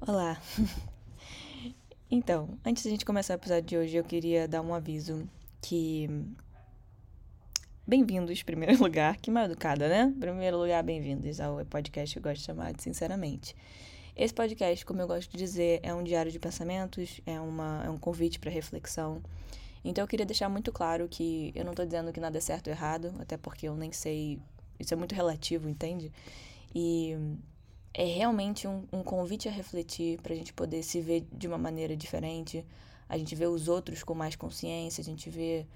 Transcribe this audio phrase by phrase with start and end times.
[0.00, 0.40] Olá!
[2.08, 5.28] Então, antes da gente começar o episódio de hoje, eu queria dar um aviso
[5.60, 6.08] que.
[7.84, 10.14] Bem-vindos, em primeiro lugar, que mal educada, né?
[10.20, 13.56] Primeiro lugar, bem-vindos ao podcast que eu gosto de chamar de Sinceramente.
[14.14, 17.90] Esse podcast, como eu gosto de dizer, é um diário de pensamentos, é, uma, é
[17.90, 19.20] um convite para reflexão.
[19.84, 22.68] Então eu queria deixar muito claro que eu não tô dizendo que nada é certo
[22.68, 24.38] ou errado, até porque eu nem sei.
[24.78, 26.12] Isso é muito relativo, entende?
[26.72, 27.16] E
[27.92, 31.58] é realmente um, um convite a refletir para a gente poder se ver de uma
[31.58, 32.64] maneira diferente,
[33.08, 35.66] a gente vê os outros com mais consciência, a gente vê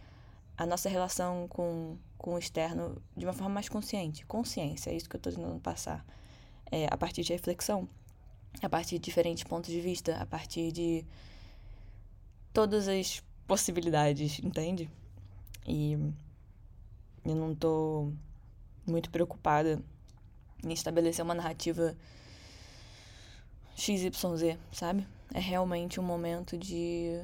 [0.57, 4.27] a nossa relação com, com o externo de uma forma mais consciente.
[4.27, 6.05] Consciência, é isso que eu estou tentando passar.
[6.71, 7.89] É, a partir de reflexão,
[8.61, 11.05] a partir de diferentes pontos de vista, a partir de
[12.53, 14.91] todas as possibilidades, entende?
[15.67, 15.93] E
[17.25, 18.13] eu não estou
[18.87, 19.83] muito preocupada
[20.65, 21.97] em estabelecer uma narrativa
[23.77, 25.07] XYZ, sabe?
[25.33, 27.21] É realmente um momento de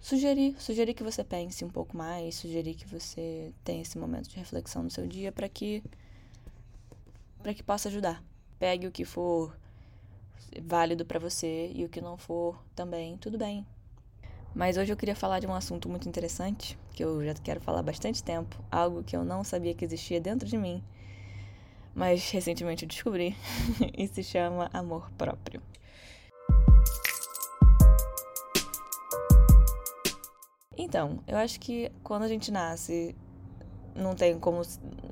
[0.00, 4.36] sugerir, sugerir que você pense um pouco mais, sugerir que você tenha esse momento de
[4.36, 5.82] reflexão no seu dia para que
[7.42, 8.22] para que possa ajudar.
[8.58, 9.56] Pegue o que for
[10.62, 13.64] válido para você e o que não for também, tudo bem.
[14.54, 17.80] Mas hoje eu queria falar de um assunto muito interessante, que eu já quero falar
[17.80, 20.82] há bastante tempo, algo que eu não sabia que existia dentro de mim
[21.98, 23.36] mas recentemente eu descobri
[23.98, 25.60] e se chama amor próprio.
[30.76, 33.16] Então, eu acho que quando a gente nasce,
[33.96, 34.62] não tem como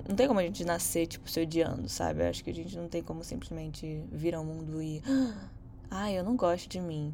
[0.09, 2.23] não tem como a gente nascer tipo se odiando, sabe?
[2.23, 5.03] Eu acho que a gente não tem como simplesmente vir ao mundo e
[5.91, 7.13] ah, eu não gosto de mim.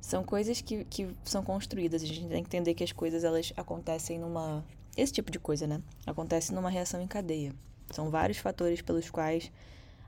[0.00, 3.52] São coisas que, que são construídas, a gente tem que entender que as coisas elas
[3.54, 4.64] acontecem numa
[4.96, 5.82] esse tipo de coisa, né?
[6.06, 7.54] Acontece numa reação em cadeia.
[7.92, 9.50] São vários fatores pelos quais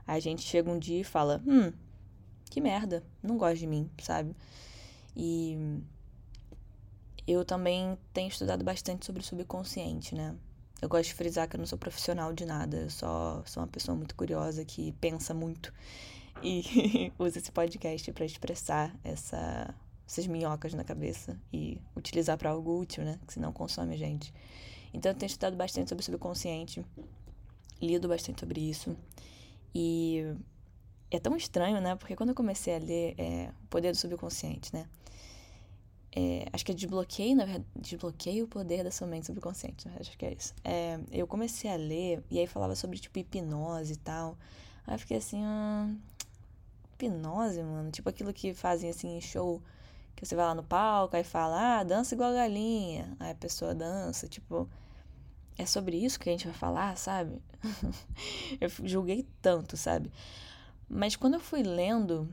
[0.07, 1.71] a gente chega um dia e fala: hum,
[2.49, 4.35] que merda, não gosto de mim, sabe?
[5.15, 5.57] E
[7.27, 10.35] eu também tenho estudado bastante sobre o subconsciente, né?
[10.81, 13.67] Eu gosto de frisar que eu não sou profissional de nada, eu só sou uma
[13.67, 15.73] pessoa muito curiosa que pensa muito
[16.43, 19.73] e usa esse podcast para expressar essa,
[20.07, 23.19] essas minhocas na cabeça e utilizar para algo útil, né?
[23.25, 24.33] Que senão consome a gente.
[24.93, 26.85] Então eu tenho estudado bastante sobre o subconsciente
[27.81, 28.95] lido bastante sobre isso.
[29.73, 30.23] E
[31.11, 31.95] é tão estranho, né?
[31.95, 34.87] Porque quando eu comecei a ler é, O Poder do Subconsciente, né?
[36.17, 37.97] É, acho que é desbloqueio, na verdade,
[38.41, 39.97] o poder da sua mente subconsciente, né?
[39.99, 40.53] acho que é isso.
[40.63, 44.37] É, eu comecei a ler e aí falava sobre, tipo, hipnose e tal.
[44.87, 45.99] Aí eu fiquei assim, hum,
[46.93, 47.91] hipnose, mano?
[47.91, 49.61] Tipo aquilo que fazem, assim, em show,
[50.15, 53.13] que você vai lá no palco, aí fala, ah, dança igual a galinha.
[53.19, 54.69] Aí a pessoa dança, tipo
[55.57, 57.41] é sobre isso que a gente vai falar, sabe?
[58.59, 60.11] eu julguei tanto, sabe?
[60.89, 62.27] Mas quando eu fui lendo,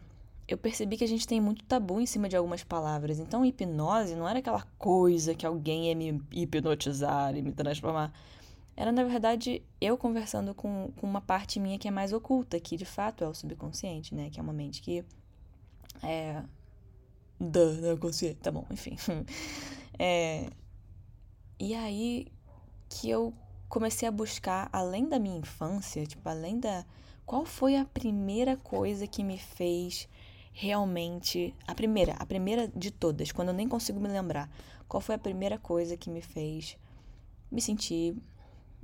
[0.46, 3.18] eu percebi que a gente tem muito tabu em cima de algumas palavras.
[3.18, 8.12] Então, hipnose não era aquela coisa que alguém ia me hipnotizar e me transformar.
[8.76, 12.76] Era, na verdade, eu conversando com, com uma parte minha que é mais oculta, que
[12.76, 14.30] de fato é o subconsciente, né?
[14.30, 15.04] Que é uma mente que
[16.02, 16.42] é.
[17.38, 18.36] Da, não consciente.
[18.36, 18.96] Tá bom, enfim.
[19.98, 20.48] é...
[21.58, 22.26] E aí
[22.92, 23.32] que eu
[23.68, 26.84] comecei a buscar além da minha infância, tipo, além da
[27.24, 30.08] qual foi a primeira coisa que me fez
[30.52, 34.50] realmente a primeira, a primeira de todas, quando eu nem consigo me lembrar,
[34.86, 36.76] qual foi a primeira coisa que me fez
[37.50, 38.14] me sentir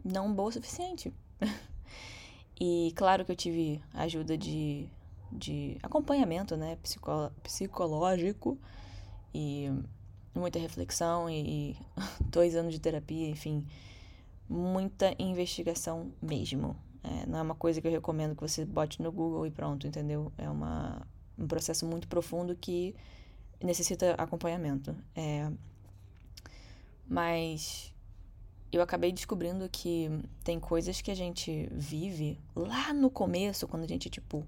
[0.03, 1.13] não boa o suficiente.
[2.59, 4.89] e claro que eu tive ajuda de,
[5.31, 8.59] de acompanhamento, né, psicó psicológico
[9.35, 9.71] e
[10.35, 11.77] muita reflexão e, e
[12.25, 13.67] dois anos de terapia, enfim,
[14.49, 16.77] muita investigação mesmo.
[17.03, 19.87] É, não é uma coisa que eu recomendo que você bote no Google e pronto,
[19.87, 20.33] entendeu?
[20.37, 21.07] É uma,
[21.39, 22.95] um processo muito profundo que
[23.63, 24.97] necessita acompanhamento.
[25.15, 25.51] É,
[27.07, 27.93] mas
[28.71, 30.11] eu acabei descobrindo que
[30.45, 34.47] tem coisas que a gente vive lá no começo, quando a gente, tipo,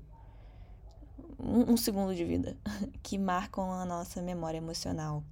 [1.39, 2.57] um, um segundo de vida,
[3.03, 5.25] que marcam a nossa memória emocional.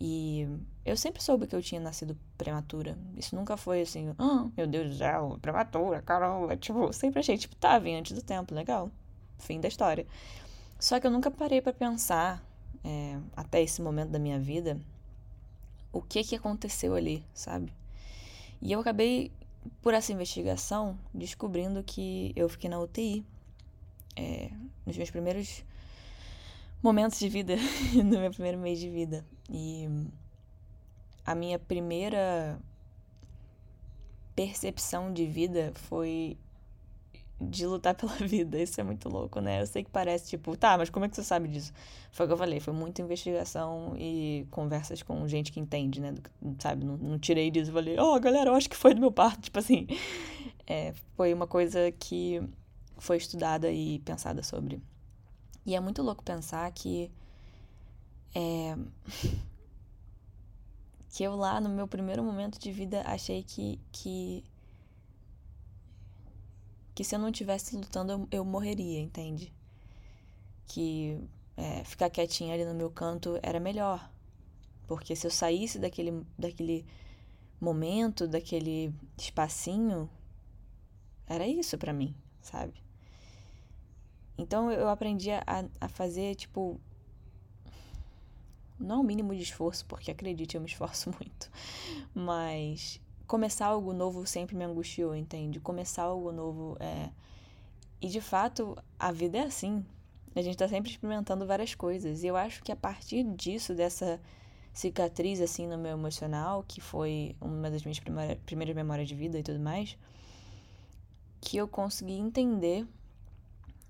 [0.00, 0.48] E
[0.84, 2.98] eu sempre soube que eu tinha nascido prematura.
[3.16, 6.56] Isso nunca foi assim, oh, meu Deus do céu, prematura, caramba.
[6.56, 8.90] Tipo, sempre achei, tipo, tá, vim antes do tempo, legal.
[9.38, 10.06] Fim da história.
[10.78, 12.44] Só que eu nunca parei para pensar,
[12.82, 14.78] é, até esse momento da minha vida,
[15.92, 17.72] o que que aconteceu ali, sabe?
[18.60, 19.30] E eu acabei,
[19.80, 23.24] por essa investigação, descobrindo que eu fiquei na UTI.
[24.16, 24.50] É,
[24.86, 25.64] nos meus primeiros
[26.82, 27.56] momentos de vida,
[27.94, 29.24] no meu primeiro mês de vida.
[29.48, 29.88] E
[31.24, 32.58] a minha primeira
[34.34, 36.36] percepção de vida foi
[37.40, 38.60] de lutar pela vida.
[38.60, 39.62] Isso é muito louco, né?
[39.62, 41.72] Eu sei que parece tipo, tá, mas como é que você sabe disso?
[42.12, 46.14] Foi o que eu falei, foi muita investigação e conversas com gente que entende, né?
[46.58, 46.84] Sabe?
[46.84, 49.12] Não, não tirei disso e falei, ó, oh, galera, eu acho que foi do meu
[49.12, 49.40] parto.
[49.44, 49.86] Tipo assim,
[50.66, 52.42] é, foi uma coisa que
[52.98, 54.80] foi estudada e pensada sobre.
[55.66, 57.10] E é muito louco pensar que.
[58.34, 58.76] É,
[61.10, 63.80] que eu lá no meu primeiro momento de vida achei que.
[63.92, 64.44] que
[66.94, 69.52] que se eu não estivesse lutando eu, eu, morreria, entende?
[70.66, 71.20] Que
[71.56, 74.10] é, ficar quietinha ali no meu canto era melhor.
[74.86, 76.86] Porque se eu saísse daquele, daquele
[77.60, 80.08] momento, daquele espacinho,
[81.26, 82.74] era isso para mim, sabe?
[84.36, 85.42] Então eu aprendi a,
[85.80, 86.80] a fazer, tipo.
[88.78, 91.50] Não o mínimo de esforço, porque acredite, eu me esforço muito.
[92.14, 95.60] Mas começar algo novo sempre me angustiou, entende?
[95.60, 97.10] Começar algo novo é.
[98.00, 99.84] E de fato, a vida é assim.
[100.34, 102.22] A gente tá sempre experimentando várias coisas.
[102.22, 104.20] E eu acho que a partir disso, dessa
[104.74, 108.00] cicatriz assim no meu emocional, que foi uma das minhas
[108.44, 109.96] primeiras memórias de vida e tudo mais,
[111.40, 112.86] que eu consegui entender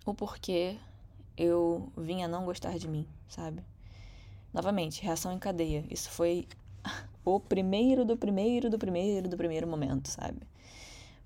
[0.04, 0.76] o porquê
[1.37, 3.62] eu vinha não gostar de mim, sabe?
[4.54, 5.84] Novamente, reação em cadeia.
[5.90, 6.46] Isso foi
[7.24, 10.40] o primeiro do primeiro do primeiro do primeiro momento, sabe?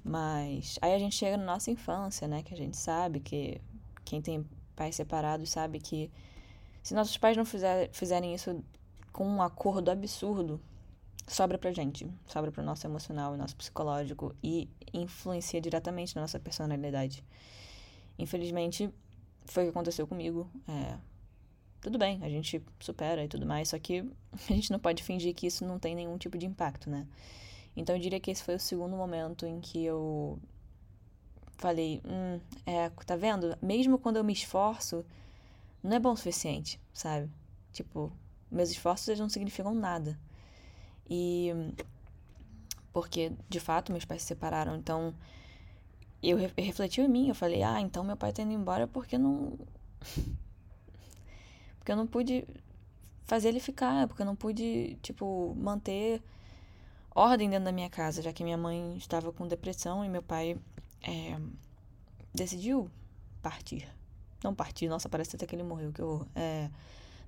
[0.02, 2.42] Mas aí a gente chega na nossa infância, né?
[2.42, 3.60] Que a gente sabe que
[4.02, 6.10] quem tem pais separados sabe que
[6.82, 8.64] se nossos pais não fizer, fizerem isso
[9.12, 10.58] com um acordo absurdo,
[11.26, 16.40] sobra pra gente, sobra pro nosso emocional e nosso psicológico e influencia diretamente na nossa
[16.40, 17.22] personalidade.
[18.18, 18.88] Infelizmente,
[19.44, 20.48] foi o que aconteceu comigo.
[20.66, 20.96] É,
[21.80, 24.00] tudo bem, a gente supera e tudo mais, só que
[24.50, 27.06] a gente não pode fingir que isso não tem nenhum tipo de impacto, né?
[27.76, 30.38] Então eu diria que esse foi o segundo momento em que eu
[31.56, 33.56] falei, hum, é, tá vendo?
[33.62, 35.04] Mesmo quando eu me esforço,
[35.82, 37.30] não é bom o suficiente, sabe?
[37.72, 38.12] Tipo,
[38.50, 40.18] meus esforços não significam nada.
[41.08, 41.52] E
[42.92, 45.14] porque de fato meus pais se separaram, então
[46.22, 49.56] eu refleti em mim, eu falei: "Ah, então meu pai tá indo embora porque não
[51.88, 52.46] porque eu não pude
[53.24, 56.22] fazer ele ficar, porque eu não pude, tipo, manter
[57.14, 60.58] ordem dentro da minha casa, já que minha mãe estava com depressão e meu pai
[61.02, 61.38] é,
[62.34, 62.90] decidiu
[63.40, 63.88] partir.
[64.44, 66.68] Não partir, nossa, parece até que ele morreu, que eu é,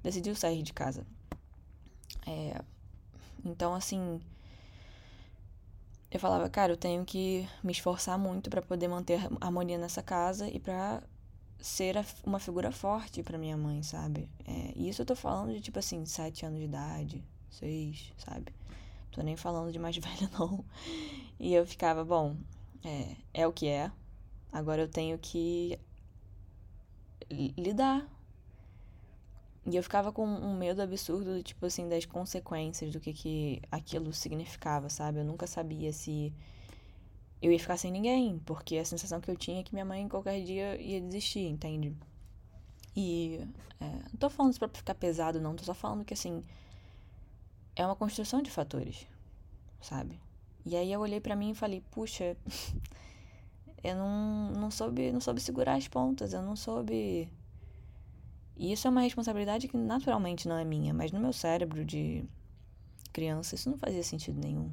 [0.03, 1.07] decidiu sair de casa.
[2.27, 2.61] É,
[3.43, 4.21] então, assim,
[6.11, 10.03] eu falava, cara, eu tenho que me esforçar muito para poder manter a harmonia nessa
[10.03, 11.03] casa e para
[11.61, 14.29] ser uma figura forte para minha mãe, sabe?
[14.47, 18.53] É, e isso eu tô falando de tipo assim, sete anos de idade, seis, sabe?
[19.11, 20.65] Tô nem falando de mais velha, não.
[21.39, 22.37] E eu ficava, bom,
[22.85, 23.91] é, é o que é.
[24.53, 25.79] Agora eu tenho que
[27.57, 28.09] lidar
[29.67, 34.13] e eu ficava com um medo absurdo, tipo assim, das consequências do que, que aquilo
[34.13, 35.21] significava, sabe?
[35.21, 36.33] Eu nunca sabia se
[37.43, 40.09] eu ia ficar sem ninguém, porque a sensação que eu tinha é que minha mãe
[40.09, 41.97] qualquer dia ia desistir, entende?
[42.95, 43.41] E
[43.81, 46.43] é, não tô falando isso pra ficar pesado, não, tô só falando que assim
[47.77, 49.07] é uma construção de fatores,
[49.81, 50.21] sabe?
[50.67, 52.37] E aí eu olhei para mim e falei, puxa,
[53.83, 57.31] eu não, não soube, não soube segurar as pontas, eu não soube
[58.61, 62.23] e isso é uma responsabilidade que naturalmente não é minha, mas no meu cérebro de
[63.11, 64.71] criança isso não fazia sentido nenhum.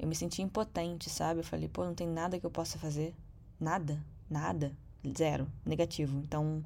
[0.00, 1.40] Eu me sentia impotente, sabe?
[1.40, 3.14] Eu falei, pô, não tem nada que eu possa fazer.
[3.60, 4.74] Nada, nada,
[5.14, 6.18] zero, negativo.
[6.20, 6.64] Então,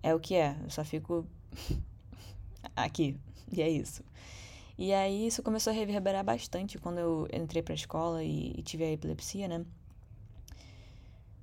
[0.00, 0.56] é o que é.
[0.62, 1.26] Eu só fico
[2.76, 3.18] aqui.
[3.50, 4.04] E é isso.
[4.78, 8.84] E aí isso começou a reverberar bastante quando eu entrei pra escola e, e tive
[8.84, 9.66] a epilepsia, né?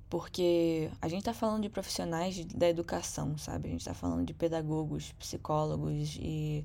[0.08, 3.68] Porque a gente está falando de profissionais da educação, sabe?
[3.68, 6.64] A gente está falando de pedagogos, psicólogos e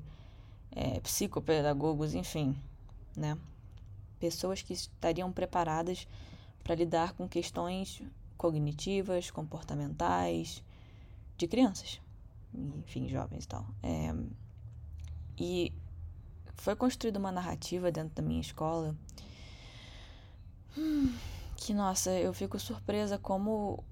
[0.72, 2.56] é, psicopedagogos, enfim,
[3.14, 3.36] né?
[4.18, 6.06] Pessoas que estariam preparadas
[6.62, 8.02] para lidar com questões
[8.36, 10.62] cognitivas, comportamentais,
[11.36, 12.00] de crianças,
[12.54, 13.66] enfim, jovens e tal.
[13.82, 14.14] É,
[15.38, 15.72] e
[16.54, 18.96] foi construída uma narrativa dentro da minha escola.
[20.76, 21.14] Hum,
[21.56, 23.84] que, nossa, eu fico surpresa como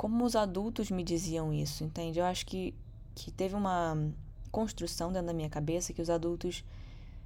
[0.00, 2.18] como os adultos me diziam isso, entende?
[2.18, 2.74] Eu acho que,
[3.14, 3.94] que teve uma
[4.50, 6.64] construção dentro da minha cabeça que os adultos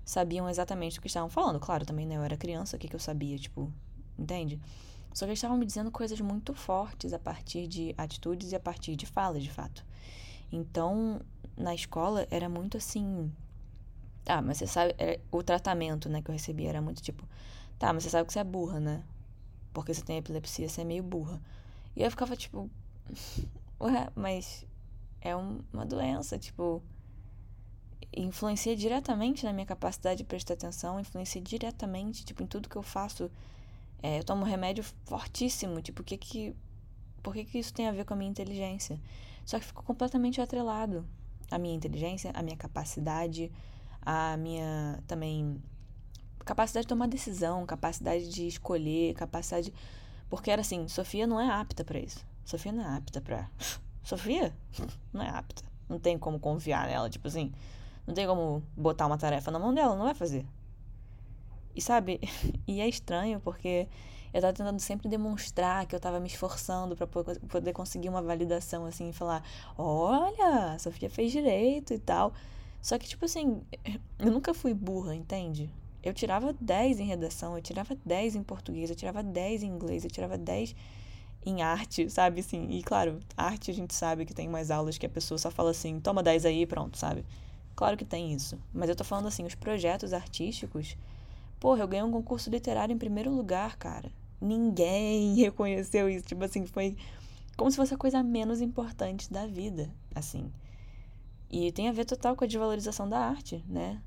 [0.05, 1.61] sabiam exatamente o que estavam falando.
[1.61, 2.17] Claro, também, né?
[2.17, 3.73] Eu era criança, o que, que eu sabia, tipo,
[4.19, 4.61] entende?
[5.13, 8.61] Só que eles estavam me dizendo coisas muito fortes a partir de atitudes e a
[8.61, 9.85] partir de falas, de fato.
[10.51, 11.21] Então,
[11.57, 13.33] na escola, era muito assim.
[14.25, 14.95] Tá, mas você sabe.
[14.99, 17.29] Era, o tratamento, né, que eu recebia era muito tipo.
[17.79, 19.05] Tá, mas você sabe que você é burra, né?
[19.75, 21.43] porque você tem epilepsia, você é meio burra.
[21.97, 22.71] E eu ficava tipo,
[23.81, 24.65] ué, mas
[25.21, 26.81] é um, uma doença, tipo,
[28.17, 32.83] influencia diretamente na minha capacidade de prestar atenção, influencia diretamente, tipo, em tudo que eu
[32.83, 33.31] faço.
[34.03, 36.57] É, eu tomo remédio fortíssimo, tipo, que que...
[37.23, 39.01] Por que que isso tem a ver com a minha inteligência?
[39.45, 41.07] Só que ficou completamente atrelado.
[41.51, 43.51] A minha inteligência, a minha capacidade,
[44.03, 45.63] a minha também
[46.45, 49.73] capacidade de tomar decisão, capacidade de escolher, capacidade.
[50.29, 52.25] Porque era assim, Sofia não é apta para isso.
[52.45, 53.49] Sofia não é apta pra.
[54.03, 54.55] Sofia
[55.13, 55.63] não é apta.
[55.89, 57.53] Não tem como confiar nela, tipo assim.
[58.07, 60.45] Não tem como botar uma tarefa na mão dela, não vai fazer.
[61.75, 62.21] E sabe?
[62.67, 63.89] E é estranho porque
[64.33, 68.85] eu tava tentando sempre demonstrar que eu tava me esforçando para poder conseguir uma validação,
[68.85, 69.45] assim, e falar:
[69.79, 72.33] olha, a Sofia fez direito e tal.
[72.83, 73.63] Só que, tipo assim,
[74.19, 75.71] eu nunca fui burra, entende?
[76.03, 80.05] Eu tirava 10 em redação, eu tirava 10 em português, eu tirava 10 em inglês,
[80.05, 80.75] eu tirava 10
[81.47, 82.41] em arte, sabe?
[82.41, 85.51] Assim, e claro, arte a gente sabe que tem mais aulas que a pessoa só
[85.51, 87.25] fala assim, toma 10 aí e pronto, sabe?
[87.77, 88.59] Claro que tem isso.
[88.73, 90.97] Mas eu tô falando assim, os projetos artísticos.
[91.59, 94.11] Porra, eu ganhei um concurso literário em primeiro lugar, cara.
[94.41, 96.27] Ninguém reconheceu isso.
[96.27, 96.97] Tipo assim, foi
[97.57, 100.53] como se fosse a coisa menos importante da vida, assim.
[101.51, 104.01] E tem a ver total com a desvalorização da arte, né?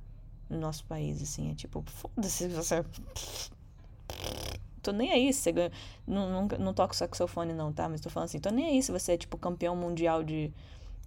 [0.50, 1.52] No nosso país, assim.
[1.52, 2.84] É tipo, foda-se você.
[4.82, 5.72] Tô nem aí se você ganha.
[6.06, 7.90] Não, não, não toco saxofone, não, tá?
[7.90, 10.54] Mas tô falando assim, tô nem aí se você é, tipo, campeão mundial de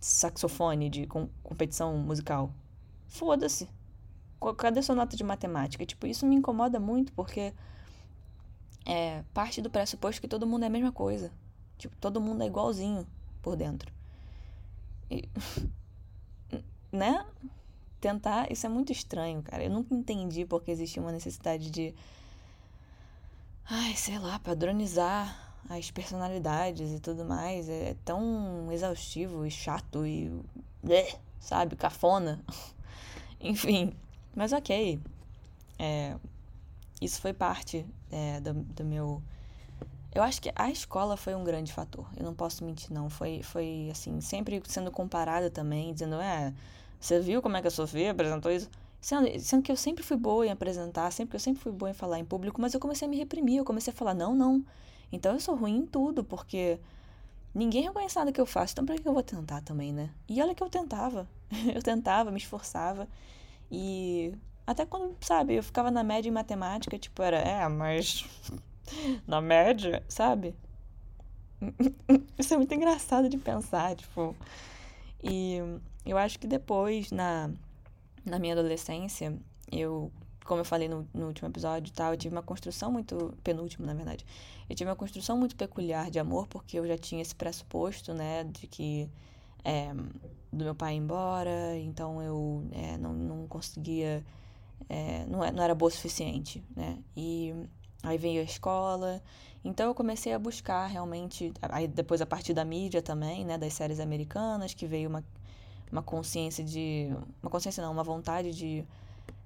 [0.00, 2.50] saxofone, de com, competição musical.
[3.06, 3.68] Foda-se.
[4.56, 5.84] Cadê sua nota de matemática?
[5.84, 7.52] Tipo, isso me incomoda muito porque
[8.86, 11.30] é parte do pressuposto que todo mundo é a mesma coisa.
[11.76, 13.06] Tipo, todo mundo é igualzinho
[13.42, 13.92] por dentro.
[15.10, 15.28] E,
[16.90, 17.26] né?
[18.00, 19.62] Tentar, isso é muito estranho, cara.
[19.62, 21.94] Eu nunca entendi porque existia uma necessidade de
[23.68, 27.68] ai, sei lá, padronizar as personalidades e tudo mais.
[27.68, 30.32] É tão exaustivo e chato e.
[31.38, 32.42] sabe, cafona.
[33.40, 33.92] Enfim,
[34.34, 35.00] mas ok.
[35.78, 36.16] É,
[37.00, 39.22] isso foi parte é, do, do meu.
[40.14, 42.06] Eu acho que a escola foi um grande fator.
[42.16, 43.08] Eu não posso mentir, não.
[43.08, 46.52] Foi, foi assim, sempre sendo comparada também, dizendo, é,
[47.00, 48.68] você viu como é que a Sofia apresentou isso?
[49.00, 51.90] Sendo, sendo que eu sempre fui boa em apresentar, sempre que eu sempre fui boa
[51.90, 54.34] em falar em público, mas eu comecei a me reprimir, eu comecei a falar, não,
[54.34, 54.62] não,
[55.12, 56.78] então eu sou ruim em tudo, porque
[57.54, 60.10] ninguém reconhece nada que eu faço, então pra que eu vou tentar também, né?
[60.28, 61.28] E olha que eu tentava.
[61.74, 63.08] eu tentava, me esforçava.
[63.70, 64.34] E
[64.66, 68.24] até quando, sabe, eu ficava na média em matemática, tipo, era, é, mas
[69.26, 70.54] na média, sabe?
[72.38, 74.34] Isso é muito engraçado de pensar, tipo.
[75.22, 75.58] E
[76.06, 77.50] eu acho que depois, na,
[78.24, 79.36] na minha adolescência,
[79.70, 80.10] eu
[80.50, 83.32] como eu falei no, no último episódio e tal, eu tive uma construção muito.
[83.44, 84.26] penúltimo, na verdade.
[84.68, 88.42] Eu tive uma construção muito peculiar de amor, porque eu já tinha esse pressuposto, né,
[88.42, 89.08] de que.
[89.64, 89.94] É,
[90.52, 94.24] do meu pai ir embora, então eu é, não, não conseguia.
[94.88, 96.98] É, não, é, não era boa o suficiente, né?
[97.16, 97.54] E
[98.02, 99.22] aí veio a escola.
[99.64, 101.52] Então eu comecei a buscar realmente.
[101.62, 105.24] Aí depois a partir da mídia também, né, das séries americanas, que veio uma,
[105.92, 107.08] uma consciência de.
[107.40, 108.84] Uma consciência não, uma vontade de.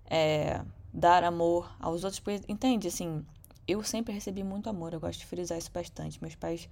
[0.08, 0.62] É,
[0.94, 3.26] dar amor aos outros, porque, entende, assim,
[3.66, 6.22] eu sempre recebi muito amor, eu gosto de frisar isso bastante.
[6.22, 6.68] Meus pais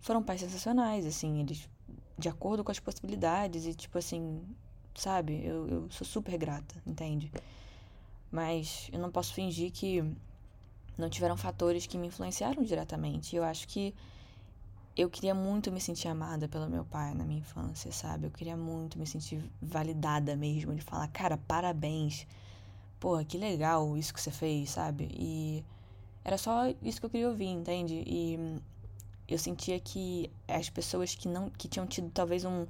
[0.00, 1.66] foram pais sensacionais, assim, eles,
[2.18, 4.42] de acordo com as possibilidades, e tipo assim,
[4.94, 7.32] sabe, eu, eu sou super grata, entende?
[8.30, 10.04] Mas eu não posso fingir que
[10.98, 13.34] não tiveram fatores que me influenciaram diretamente.
[13.34, 13.94] Eu acho que
[14.96, 18.26] eu queria muito me sentir amada pelo meu pai na minha infância, sabe?
[18.26, 22.26] Eu queria muito me sentir validada mesmo, de falar, cara, parabéns
[23.00, 25.08] porra, que legal isso que você fez, sabe?
[25.12, 25.64] E
[26.24, 28.02] era só isso que eu queria ouvir, entende?
[28.06, 28.60] E
[29.28, 32.66] eu sentia que as pessoas que não que tinham tido talvez um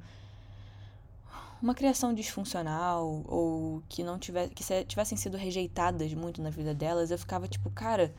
[1.63, 7.11] uma criação disfuncional ou que não tivesse que tivessem sido rejeitadas muito na vida delas,
[7.11, 8.15] eu ficava tipo, cara,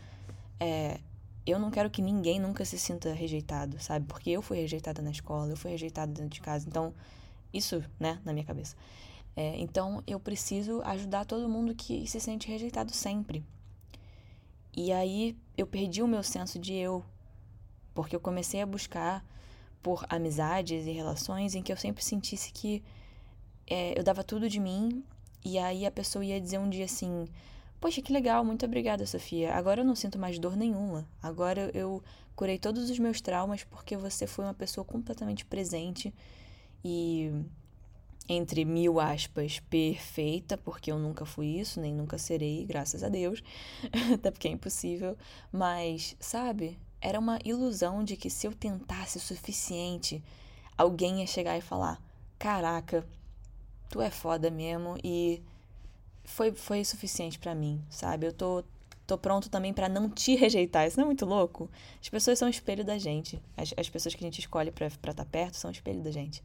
[0.59, 0.99] é,
[1.45, 4.05] eu não quero que ninguém nunca se sinta rejeitado, sabe?
[4.07, 6.67] Porque eu fui rejeitada na escola, eu fui rejeitada dentro de casa.
[6.67, 6.93] Então,
[7.53, 8.75] isso, né, na minha cabeça.
[9.35, 13.43] É, então eu preciso ajudar todo mundo que se sente rejeitado sempre.
[14.75, 17.03] E aí eu perdi o meu senso de eu,
[17.93, 19.25] porque eu comecei a buscar
[19.81, 22.83] por amizades e relações em que eu sempre sentisse que
[23.67, 25.03] é, eu dava tudo de mim
[25.43, 27.27] e aí a pessoa ia dizer um dia assim:
[27.79, 29.53] Poxa, que legal, muito obrigada, Sofia.
[29.53, 31.07] Agora eu não sinto mais dor nenhuma.
[31.21, 32.03] Agora eu
[32.35, 36.13] curei todos os meus traumas porque você foi uma pessoa completamente presente
[36.83, 37.31] e
[38.27, 43.43] entre mil aspas, perfeita, porque eu nunca fui isso, nem nunca serei, graças a Deus,
[44.13, 45.17] até porque é impossível.
[45.51, 50.23] Mas, sabe, era uma ilusão de que se eu tentasse o suficiente,
[50.77, 52.01] alguém ia chegar e falar:
[52.39, 53.05] Caraca,
[53.89, 55.41] tu é foda mesmo e
[56.23, 58.27] foi, foi suficiente para mim, sabe?
[58.27, 58.63] Eu tô,
[59.05, 60.87] tô pronto também para não te rejeitar.
[60.87, 61.69] Isso não é muito louco?
[62.01, 63.41] As pessoas são espelho da gente.
[63.55, 66.43] As, as pessoas que a gente escolhe pra estar tá perto são espelho da gente,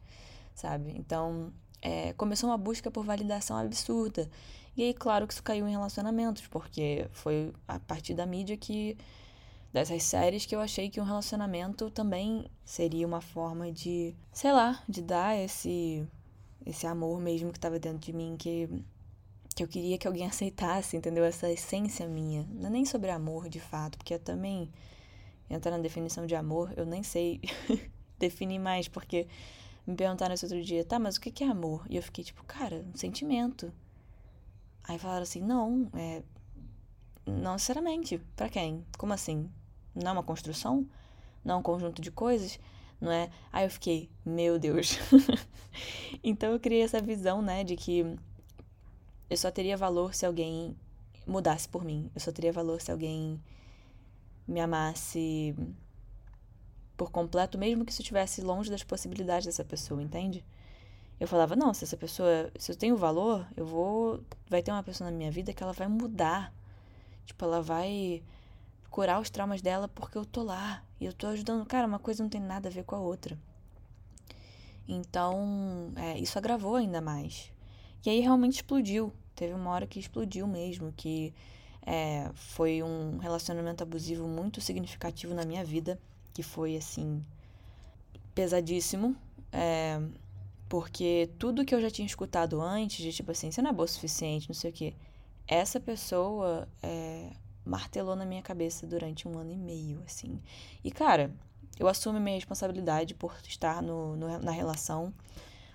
[0.55, 0.93] sabe?
[0.97, 4.29] Então, é, começou uma busca por validação absurda.
[4.77, 8.97] E aí, claro que isso caiu em relacionamentos, porque foi a partir da mídia que.
[9.73, 14.83] dessas séries que eu achei que um relacionamento também seria uma forma de, sei lá,
[14.89, 16.07] de dar esse.
[16.65, 18.69] esse amor mesmo que estava dentro de mim, que.
[19.55, 21.25] que eu queria que alguém aceitasse, entendeu?
[21.25, 22.47] Essa essência minha.
[22.53, 24.71] Não é nem sobre amor de fato, porque eu também.
[25.49, 27.41] entrar na definição de amor, eu nem sei
[28.19, 29.27] definir mais, porque
[29.91, 31.85] me perguntaram esse outro dia, tá, mas o que é amor?
[31.89, 33.73] E eu fiquei tipo, cara, um sentimento.
[34.85, 36.23] Aí falaram assim, não, é.
[37.27, 38.19] Não necessariamente.
[38.35, 38.85] para quem?
[38.99, 39.51] Como assim?
[39.95, 40.87] Não é uma construção?
[41.45, 42.59] Não é um conjunto de coisas?
[43.01, 43.31] Não é?
[43.53, 44.99] Aí eu fiquei, meu Deus.
[46.23, 48.17] então eu criei essa visão, né, de que
[49.29, 50.77] eu só teria valor se alguém
[51.27, 52.11] mudasse por mim.
[52.15, 53.41] Eu só teria valor se alguém
[54.47, 55.55] me amasse
[57.01, 60.45] por completo, mesmo que isso estivesse longe das possibilidades dessa pessoa, entende?
[61.19, 64.83] Eu falava, não, se essa pessoa, se eu tenho valor, eu vou, vai ter uma
[64.83, 66.53] pessoa na minha vida que ela vai mudar.
[67.25, 68.23] Tipo, ela vai
[68.91, 71.65] curar os traumas dela porque eu tô lá e eu tô ajudando.
[71.65, 73.39] Cara, uma coisa não tem nada a ver com a outra.
[74.87, 77.51] Então, é, isso agravou ainda mais.
[78.05, 79.11] E aí realmente explodiu.
[79.35, 81.33] Teve uma hora que explodiu mesmo, que
[81.81, 85.99] é, foi um relacionamento abusivo muito significativo na minha vida
[86.33, 87.25] que foi assim
[88.35, 89.17] pesadíssimo,
[89.53, 90.01] é,
[90.69, 93.85] porque tudo que eu já tinha escutado antes, de tipo assim, você não é boa
[93.85, 94.95] o suficiente, não sei o quê,
[95.47, 97.31] essa pessoa é,
[97.65, 100.41] martelou na minha cabeça durante um ano e meio, assim.
[100.85, 101.35] E cara,
[101.79, 105.13] eu assumo minha responsabilidade por estar no, no, na relação,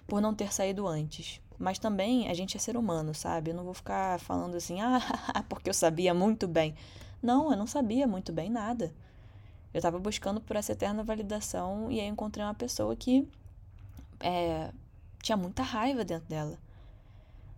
[0.08, 1.42] por não ter saído antes.
[1.58, 3.52] Mas também a gente é ser humano, sabe?
[3.52, 5.02] Eu não vou ficar falando assim, ah,
[5.50, 6.76] porque eu sabia muito bem.
[7.22, 8.94] Não, eu não sabia muito bem nada.
[9.76, 13.28] Eu estava buscando por essa eterna validação e aí encontrei uma pessoa que
[14.22, 14.72] é,
[15.22, 16.58] tinha muita raiva dentro dela.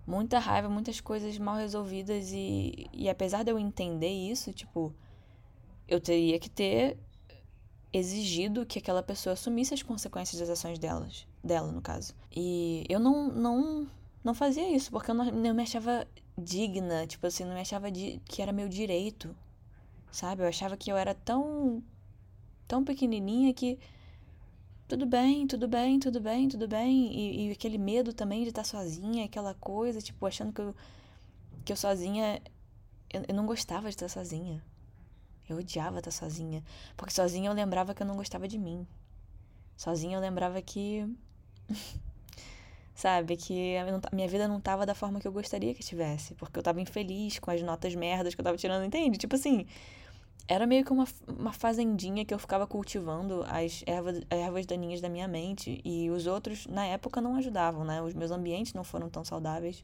[0.08, 4.91] Muita raiva, muitas coisas mal resolvidas e, e apesar de eu entender isso, tipo,
[5.88, 6.97] eu teria que ter
[7.93, 12.15] exigido que aquela pessoa assumisse as consequências das ações delas, dela, no caso.
[12.36, 13.88] E eu não, não,
[14.23, 17.91] não fazia isso, porque eu não, não me achava digna, tipo assim, não me achava
[17.91, 19.36] que era meu direito,
[20.12, 20.41] sabe?
[20.41, 21.84] Eu achava que eu era tão
[22.67, 23.80] tão pequenininha que
[24.88, 27.12] tudo bem, tudo bem, tudo bem, tudo bem.
[27.13, 30.75] E, e aquele medo também de estar sozinha, aquela coisa, tipo, achando que eu,
[31.65, 32.41] que eu sozinha.
[33.13, 34.63] Eu, eu não gostava de estar sozinha.
[35.49, 36.63] Eu odiava estar sozinha.
[36.95, 38.88] Porque sozinha eu lembrava que eu não gostava de mim.
[39.75, 41.06] Sozinha eu lembrava que.
[42.95, 46.34] sabe, que a minha vida não tava da forma que eu gostaria que tivesse.
[46.36, 49.17] Porque eu tava infeliz com as notas merdas que eu tava tirando, entende?
[49.17, 49.67] Tipo assim,
[50.47, 55.10] era meio que uma, uma fazendinha que eu ficava cultivando as ervas, ervas daninhas da
[55.10, 55.81] minha mente.
[55.83, 58.01] E os outros, na época, não ajudavam, né?
[58.01, 59.83] Os meus ambientes não foram tão saudáveis.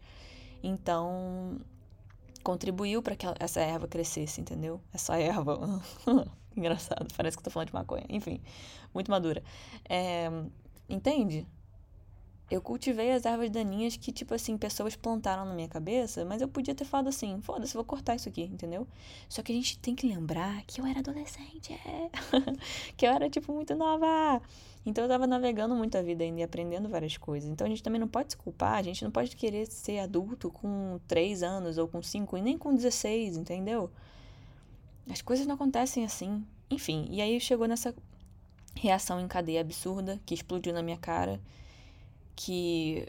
[0.64, 1.60] Então,
[2.44, 4.80] contribuiu para que essa erva crescesse, entendeu?
[4.94, 5.82] Essa erva.
[6.56, 8.06] Engraçado, parece que eu tô falando de maconha.
[8.08, 8.40] Enfim,
[8.94, 9.44] muito madura.
[9.90, 10.30] É,
[10.88, 11.46] entende?
[12.54, 16.48] Eu cultivei as ervas daninhas que, tipo assim, pessoas plantaram na minha cabeça, mas eu
[16.48, 18.88] podia ter falado assim, foda-se, vou cortar isso aqui, entendeu?
[19.28, 22.10] Só que a gente tem que lembrar que eu era adolescente, é.
[22.96, 24.40] que eu era, tipo, muito nova.
[24.86, 27.50] Então eu tava navegando muito a vida ainda e aprendendo várias coisas.
[27.50, 30.52] Então a gente também não pode se culpar, a gente não pode querer ser adulto
[30.52, 33.90] com 3 anos ou com 5 e nem com 16, entendeu?
[35.10, 36.46] As coisas não acontecem assim.
[36.70, 37.96] Enfim, e aí chegou nessa
[38.76, 41.40] reação em cadeia absurda que explodiu na minha cara
[42.36, 43.08] que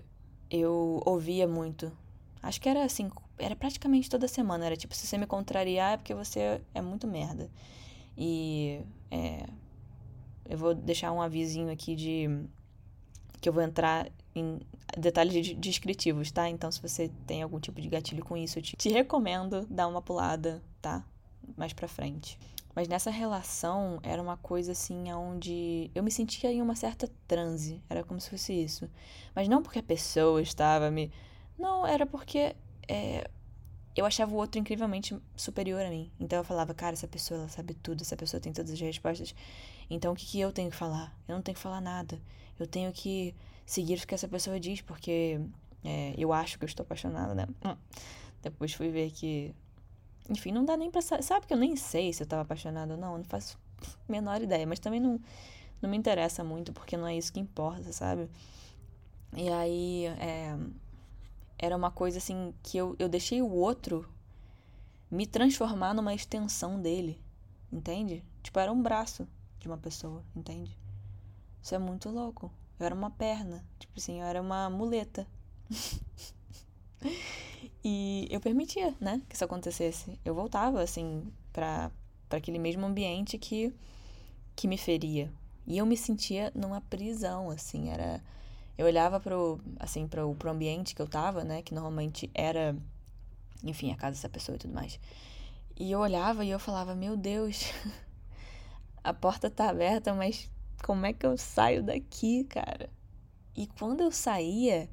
[0.50, 1.90] eu ouvia muito.
[2.42, 4.66] Acho que era assim, era praticamente toda semana.
[4.66, 7.50] Era tipo, se você me contrariar é porque você é muito merda.
[8.16, 9.46] E é,
[10.48, 12.46] eu vou deixar um avisinho aqui de
[13.40, 14.58] que eu vou entrar em
[14.96, 16.48] detalhes descritivos, tá?
[16.48, 19.87] Então, se você tem algum tipo de gatilho com isso, eu te, te recomendo dar
[19.87, 21.04] uma pulada, tá?
[21.56, 22.38] Mais pra frente.
[22.74, 27.80] Mas nessa relação era uma coisa assim onde eu me sentia em uma certa transe,
[27.88, 28.90] era como se fosse isso.
[29.34, 31.12] Mas não porque a pessoa estava me.
[31.56, 32.56] Não, era porque
[32.88, 33.30] é,
[33.94, 36.10] eu achava o outro incrivelmente superior a mim.
[36.18, 39.34] Então eu falava, cara, essa pessoa ela sabe tudo, essa pessoa tem todas as respostas.
[39.88, 41.16] Então o que, que eu tenho que falar?
[41.28, 42.20] Eu não tenho que falar nada.
[42.58, 43.34] Eu tenho que
[43.64, 45.40] seguir o que essa pessoa diz, porque
[45.84, 47.46] é, eu acho que eu estou apaixonada, né?
[47.64, 47.76] Hum.
[48.42, 49.54] Depois fui ver que
[50.28, 51.22] enfim, não dá nem pra saber.
[51.22, 53.18] Sabe que eu nem sei se eu tava apaixonada ou não?
[53.18, 53.58] Não faço,
[54.08, 55.20] menor ideia, mas também não,
[55.80, 58.28] não me interessa muito, porque não é isso que importa, sabe?
[59.37, 60.56] E aí, é,
[61.58, 64.08] era uma coisa assim que eu, eu deixei o outro
[65.10, 67.20] me transformar numa extensão dele,
[67.72, 68.24] entende?
[68.42, 69.28] Tipo, era um braço
[69.60, 70.76] de uma pessoa, entende?
[71.62, 72.50] Isso é muito louco.
[72.78, 75.26] Eu era uma perna, tipo assim, eu era uma muleta.
[77.84, 80.18] e eu permitia, né, que isso acontecesse.
[80.24, 81.90] Eu voltava, assim, para
[82.30, 83.74] aquele mesmo ambiente que,
[84.56, 85.30] que me feria.
[85.66, 88.22] E eu me sentia numa prisão, assim, era...
[88.76, 92.74] Eu olhava pro, assim, pro, pro ambiente que eu tava, né, que normalmente era,
[93.62, 94.98] enfim, a casa dessa pessoa e tudo mais.
[95.76, 97.70] E eu olhava e eu falava, meu Deus,
[99.04, 100.50] a porta tá aberta, mas
[100.82, 102.88] como é que eu saio daqui, cara?
[103.54, 104.88] E quando eu saía,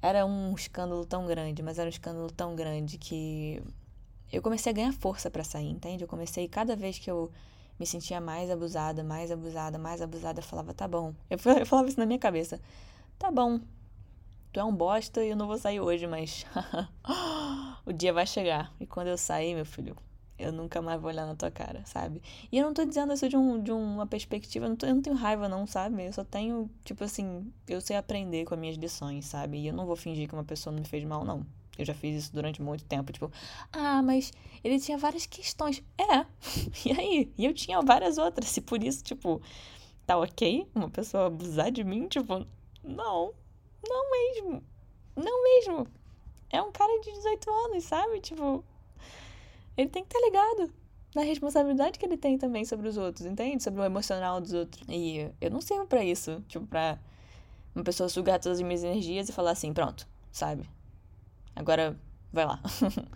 [0.00, 3.62] era um escândalo tão grande, mas era um escândalo tão grande que
[4.32, 6.04] eu comecei a ganhar força para sair, entende?
[6.04, 7.30] Eu comecei, cada vez que eu
[7.78, 11.14] me sentia mais abusada, mais abusada, mais abusada, eu falava, tá bom.
[11.30, 12.60] Eu, falava isso na minha cabeça.
[13.18, 13.60] Tá bom.
[14.52, 16.46] Tu é um bosta e eu não vou sair hoje, mas
[17.84, 18.72] o dia vai chegar.
[18.80, 19.96] E quando eu sair, meu filho,
[20.38, 22.22] eu nunca mais vou olhar na tua cara, sabe?
[22.50, 24.94] E eu não tô dizendo isso de, um, de uma perspectiva, eu não, tô, eu
[24.94, 26.06] não tenho raiva, não, sabe?
[26.06, 29.58] Eu só tenho, tipo assim, eu sei aprender com as minhas lições, sabe?
[29.58, 31.44] E eu não vou fingir que uma pessoa não me fez mal, não.
[31.76, 33.30] Eu já fiz isso durante muito tempo, tipo,
[33.72, 35.82] ah, mas ele tinha várias questões.
[35.96, 36.26] É,
[36.86, 37.32] e aí?
[37.36, 39.40] E eu tinha várias outras, e por isso, tipo,
[40.06, 42.08] tá ok uma pessoa abusar de mim?
[42.08, 42.46] Tipo,
[42.82, 43.32] não,
[43.88, 44.62] não mesmo,
[45.16, 45.86] não mesmo.
[46.50, 48.20] É um cara de 18 anos, sabe?
[48.20, 48.64] Tipo,
[49.78, 50.72] ele tem que estar tá ligado
[51.14, 53.62] na responsabilidade que ele tem também sobre os outros, entende?
[53.62, 54.82] Sobre o emocional dos outros.
[54.88, 56.98] E eu não sirvo para isso, tipo, pra
[57.74, 60.68] uma pessoa sugar todas as minhas energias e falar assim, pronto, sabe?
[61.54, 61.96] Agora
[62.32, 62.60] vai lá.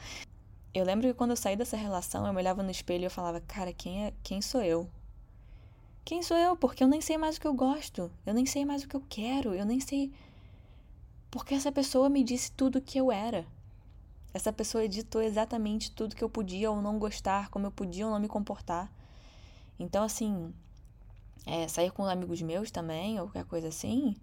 [0.73, 3.11] eu lembro que quando eu saí dessa relação, eu me olhava no espelho e eu
[3.11, 4.89] falava, cara, quem é, quem sou eu?
[6.05, 6.57] Quem sou eu?
[6.57, 8.11] Porque eu nem sei mais o que eu gosto.
[8.25, 9.55] Eu nem sei mais o que eu quero.
[9.55, 10.13] Eu nem sei
[11.31, 13.47] porque essa pessoa me disse tudo o que eu era.
[14.35, 18.13] Essa pessoa editou exatamente tudo que eu podia ou não gostar, como eu podia ou
[18.13, 18.91] não me comportar.
[19.79, 20.53] Então, assim,
[21.47, 24.15] é, sair com amigos meus também, ou qualquer coisa assim,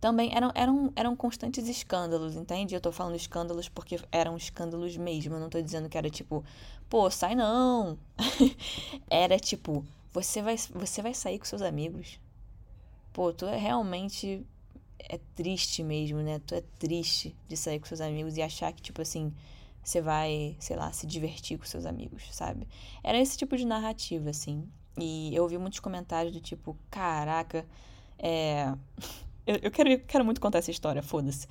[0.00, 2.74] também eram, eram, eram constantes escândalos, entende?
[2.74, 5.34] Eu tô falando escândalos porque eram escândalos mesmo.
[5.34, 6.44] Eu não tô dizendo que era tipo,
[6.88, 7.98] pô, sai não.
[9.08, 12.20] era tipo, você vai, você vai sair com seus amigos.
[13.12, 14.46] Pô, tu é realmente
[14.98, 16.40] é triste mesmo, né?
[16.46, 19.32] Tu é triste de sair com seus amigos e achar que, tipo assim,
[19.82, 22.66] você vai, sei lá, se divertir com seus amigos, sabe?
[23.02, 24.66] Era esse tipo de narrativa, assim.
[24.98, 27.66] E eu ouvi muitos comentários do tipo, caraca,
[28.18, 28.74] é.
[29.46, 31.46] Eu, eu quero, quero muito contar essa história, foda-se.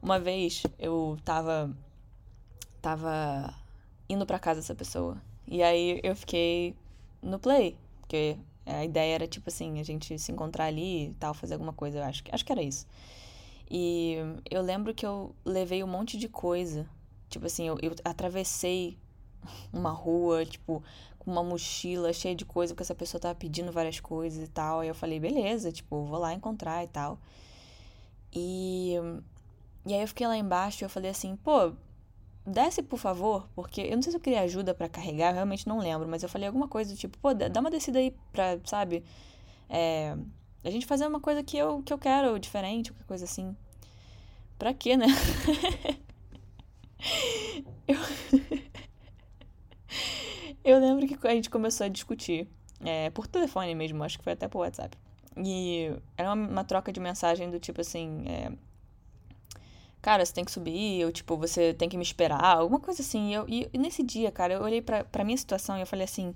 [0.00, 1.76] Uma vez eu tava.
[2.80, 3.52] tava
[4.08, 5.20] indo pra casa dessa pessoa.
[5.48, 6.76] E aí eu fiquei
[7.20, 11.34] no play, porque a ideia era, tipo assim, a gente se encontrar ali e tal,
[11.34, 12.86] fazer alguma coisa, eu acho, acho que era isso.
[13.70, 14.16] E
[14.50, 16.88] eu lembro que eu levei um monte de coisa.
[17.28, 18.98] Tipo assim, eu, eu atravessei
[19.72, 20.82] uma rua, tipo,
[21.18, 24.80] com uma mochila cheia de coisa, porque essa pessoa tava pedindo várias coisas e tal.
[24.80, 27.18] Aí eu falei, beleza, tipo, vou lá encontrar e tal.
[28.32, 28.94] E,
[29.86, 31.72] e aí eu fiquei lá embaixo e eu falei assim, pô,
[32.46, 35.66] desce, por favor, porque eu não sei se eu queria ajuda para carregar, eu realmente
[35.66, 38.58] não lembro, mas eu falei alguma coisa do tipo, pô, dá uma descida aí pra,
[38.64, 39.04] sabe,
[39.68, 40.16] é,
[40.64, 43.56] a gente fazer uma coisa que eu, que eu quero, diferente, qualquer coisa assim.
[44.58, 45.06] Pra quê, né?
[47.88, 47.96] eu...
[50.64, 52.48] eu lembro que a gente começou a discutir,
[52.80, 54.96] é, por telefone mesmo, acho que foi até por WhatsApp.
[55.36, 58.52] E era uma, uma troca de mensagem do tipo assim, é,
[60.02, 63.30] cara, você tem que subir, ou tipo, você tem que me esperar, alguma coisa assim.
[63.30, 66.04] E, eu, e, nesse dia, cara, eu olhei pra, pra minha situação e eu falei
[66.04, 66.34] assim: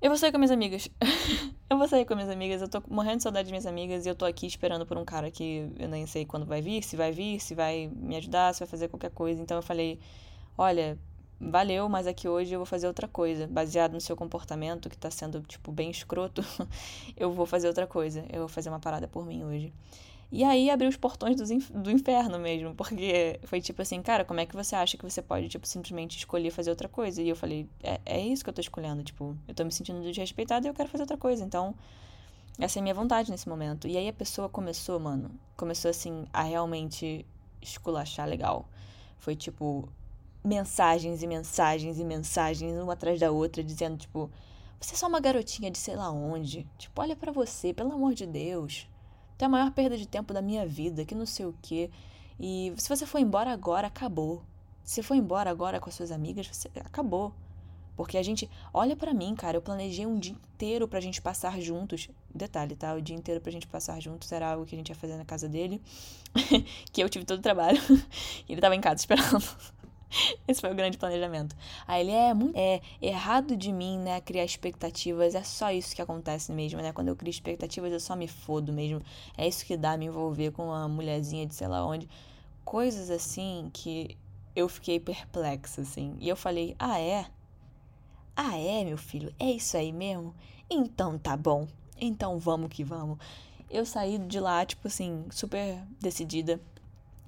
[0.00, 0.88] eu vou sair com minhas amigas.
[1.70, 4.08] eu vou sair com minhas amigas, eu tô morrendo de saudade de minhas amigas e
[4.08, 6.96] eu tô aqui esperando por um cara que eu nem sei quando vai vir, se
[6.96, 9.40] vai vir, se vai me ajudar, se vai fazer qualquer coisa.
[9.40, 9.98] Então eu falei:
[10.56, 10.98] olha.
[11.38, 13.46] Valeu, mas aqui hoje eu vou fazer outra coisa.
[13.46, 16.42] Baseado no seu comportamento, que tá sendo, tipo, bem escroto,
[17.14, 18.24] eu vou fazer outra coisa.
[18.32, 19.70] Eu vou fazer uma parada por mim hoje.
[20.30, 24.46] E aí abriu os portões do inferno mesmo, porque foi tipo assim, cara, como é
[24.46, 27.22] que você acha que você pode, tipo, simplesmente escolher fazer outra coisa?
[27.22, 30.02] E eu falei, é, é isso que eu tô escolhendo, tipo, eu tô me sentindo
[30.02, 31.74] desrespeitada e eu quero fazer outra coisa, então
[32.58, 33.86] essa é a minha vontade nesse momento.
[33.86, 37.24] E aí a pessoa começou, mano, começou assim a realmente
[37.62, 38.68] esculachar legal.
[39.18, 39.88] Foi tipo
[40.42, 44.30] mensagens e mensagens e mensagens uma atrás da outra dizendo tipo,
[44.80, 46.66] você é só uma garotinha de sei lá onde.
[46.78, 48.88] Tipo, olha para você, pelo amor de Deus.
[49.36, 51.90] Tu é a maior perda de tempo da minha vida, que não sei o quê.
[52.38, 54.42] E se você for embora agora, acabou.
[54.84, 57.34] Se for embora agora com as suas amigas, você acabou.
[57.96, 61.58] Porque a gente, olha para mim, cara, eu planejei um dia inteiro pra gente passar
[61.60, 62.08] juntos.
[62.34, 62.94] Detalhe, tá?
[62.94, 65.24] O dia inteiro pra gente passar juntos era algo que a gente ia fazer na
[65.24, 65.80] casa dele.
[66.92, 67.80] que eu tive todo o trabalho.
[68.46, 69.44] e ele tava em casa esperando.
[70.46, 71.56] Esse foi o grande planejamento.
[71.86, 75.34] Aí ele é muito é errado de mim, né, criar expectativas.
[75.34, 76.92] É só isso que acontece mesmo, né?
[76.92, 79.00] Quando eu crio expectativas, eu só me fodo mesmo.
[79.36, 82.08] É isso que dá me envolver com uma mulherzinha de sei lá onde.
[82.64, 84.16] Coisas assim que
[84.54, 86.16] eu fiquei perplexa assim.
[86.20, 87.26] E eu falei: "Ah, é?
[88.36, 89.32] Ah, é, meu filho?
[89.38, 90.34] É isso aí mesmo?
[90.70, 91.66] Então tá bom.
[92.00, 93.18] Então vamos que vamos.
[93.70, 96.60] Eu saí de lá, tipo assim, super decidida.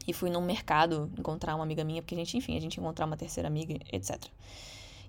[0.09, 3.05] E fui num mercado encontrar uma amiga minha, porque a gente, enfim, a gente encontrar
[3.05, 4.19] uma terceira amiga, etc.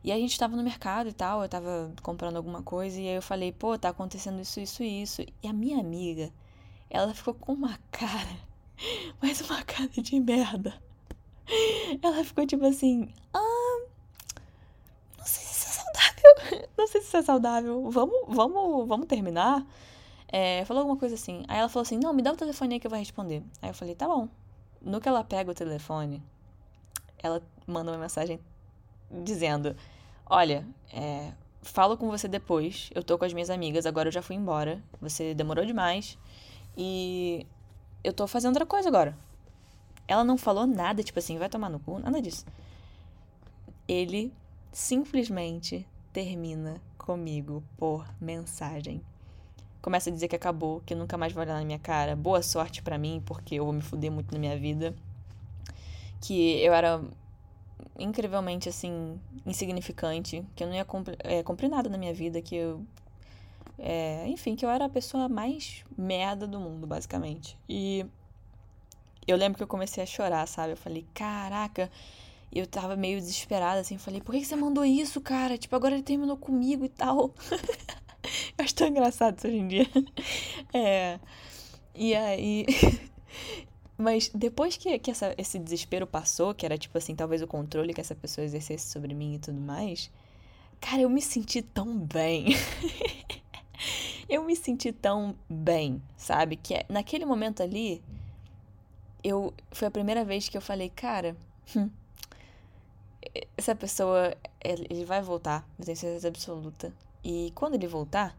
[0.03, 3.15] E a gente tava no mercado e tal, eu tava comprando alguma coisa, e aí
[3.15, 5.21] eu falei, pô, tá acontecendo isso, isso e isso.
[5.41, 6.29] E a minha amiga,
[6.89, 8.37] ela ficou com uma cara,
[9.21, 10.73] mas uma cara de merda.
[12.01, 13.85] Ela ficou tipo assim, ah,
[15.17, 15.59] não sei se
[16.77, 17.89] não sei se isso é saudável.
[17.89, 19.65] Vamos, vamos, vamos terminar?
[20.27, 21.43] É, falou alguma coisa assim.
[21.47, 23.43] Aí ela falou assim: Não, me dá o telefone aí que eu vou responder.
[23.61, 24.27] Aí eu falei: Tá bom.
[24.81, 26.23] No que ela pega o telefone,
[27.17, 28.39] ela manda uma mensagem
[29.11, 29.75] dizendo:
[30.25, 32.89] Olha, é, falo com você depois.
[32.93, 34.81] Eu tô com as minhas amigas, agora eu já fui embora.
[35.01, 36.17] Você demorou demais.
[36.77, 37.45] E
[38.03, 39.17] eu tô fazendo outra coisa agora.
[40.07, 42.45] Ela não falou nada, tipo assim, vai tomar no cu, nada disso.
[43.87, 44.33] Ele
[44.71, 49.01] simplesmente termina comigo por mensagem.
[49.81, 52.15] Começa a dizer que acabou, que nunca mais vai olhar na minha cara.
[52.15, 54.93] Boa sorte para mim, porque eu vou me fuder muito na minha vida.
[56.21, 57.01] Que eu era
[57.97, 60.45] incrivelmente, assim, insignificante.
[60.55, 62.41] Que eu não ia cumprir, é, cumprir nada na minha vida.
[62.41, 62.85] Que eu.
[63.77, 67.57] É, enfim, que eu era a pessoa mais merda do mundo, basicamente.
[67.67, 68.05] E
[69.25, 70.73] eu lembro que eu comecei a chorar, sabe?
[70.73, 71.89] Eu falei, caraca,
[72.51, 75.57] e eu tava meio desesperada, assim, falei, por que você mandou isso, cara?
[75.57, 77.33] Tipo, agora ele terminou comigo e tal.
[78.63, 79.87] acho tão engraçado isso hoje em dia.
[80.73, 81.19] É.
[81.95, 82.65] E aí.
[83.97, 87.93] Mas depois que, que essa, esse desespero passou, que era tipo assim, talvez o controle
[87.93, 90.09] que essa pessoa exercesse sobre mim e tudo mais,
[90.79, 92.45] cara, eu me senti tão bem.
[94.29, 96.55] eu me senti tão bem, sabe?
[96.55, 98.01] Que é, naquele momento ali,
[99.21, 101.35] eu foi a primeira vez que eu falei, cara,
[101.75, 101.89] hum,
[103.57, 106.93] essa pessoa, ele vai voltar, eu tenho certeza absoluta.
[107.21, 108.33] E quando ele voltar,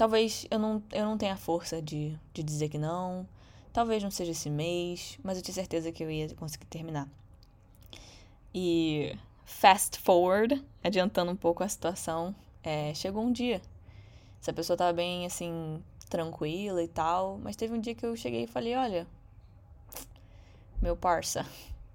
[0.00, 3.28] talvez eu não, eu não tenha força de, de dizer que não,
[3.70, 7.06] talvez não seja esse mês, mas eu tinha certeza que eu ia conseguir terminar.
[8.54, 13.60] E fast forward, adiantando um pouco a situação, é, chegou um dia.
[14.40, 18.44] Essa pessoa tava bem, assim, tranquila e tal, mas teve um dia que eu cheguei
[18.44, 19.06] e falei: Olha,
[20.80, 21.44] meu parça,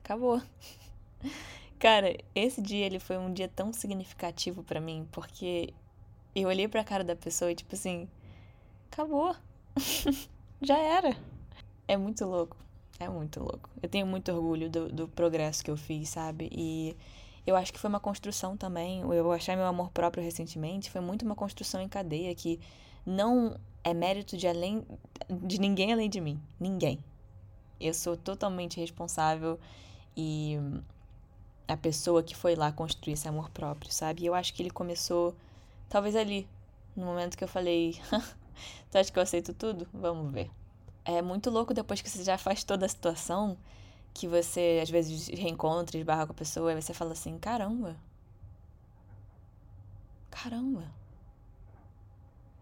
[0.03, 0.39] acabou.
[1.79, 5.73] Cara, esse dia ele foi um dia tão significativo para mim, porque
[6.41, 8.08] eu olhei pra cara da pessoa e tipo assim,
[8.91, 9.36] acabou.
[10.62, 11.15] Já era.
[11.88, 12.58] É muito louco.
[13.00, 13.69] É muito louco.
[13.82, 16.50] Eu tenho muito orgulho do, do progresso que eu fiz, sabe?
[16.52, 16.95] E
[17.45, 19.02] eu acho que foi uma construção também.
[19.02, 22.60] Eu achar meu amor próprio recentemente foi muito uma construção em cadeia que
[23.06, 24.86] não é mérito de além
[25.30, 26.41] de ninguém além de mim.
[26.60, 27.00] Ninguém.
[27.80, 29.60] Eu sou totalmente responsável
[30.15, 30.58] e
[31.67, 34.26] a pessoa que foi lá construir esse amor próprio, sabe?
[34.26, 35.36] Eu acho que ele começou,
[35.89, 36.48] talvez ali,
[36.95, 38.00] no momento que eu falei:
[38.91, 39.88] Tu acha que eu aceito tudo?
[39.93, 40.50] Vamos ver.
[41.04, 43.58] É muito louco depois que você já faz toda a situação,
[44.13, 47.95] que você às vezes reencontra, esbarra com a pessoa, e você fala assim: caramba.
[50.32, 50.84] Caramba.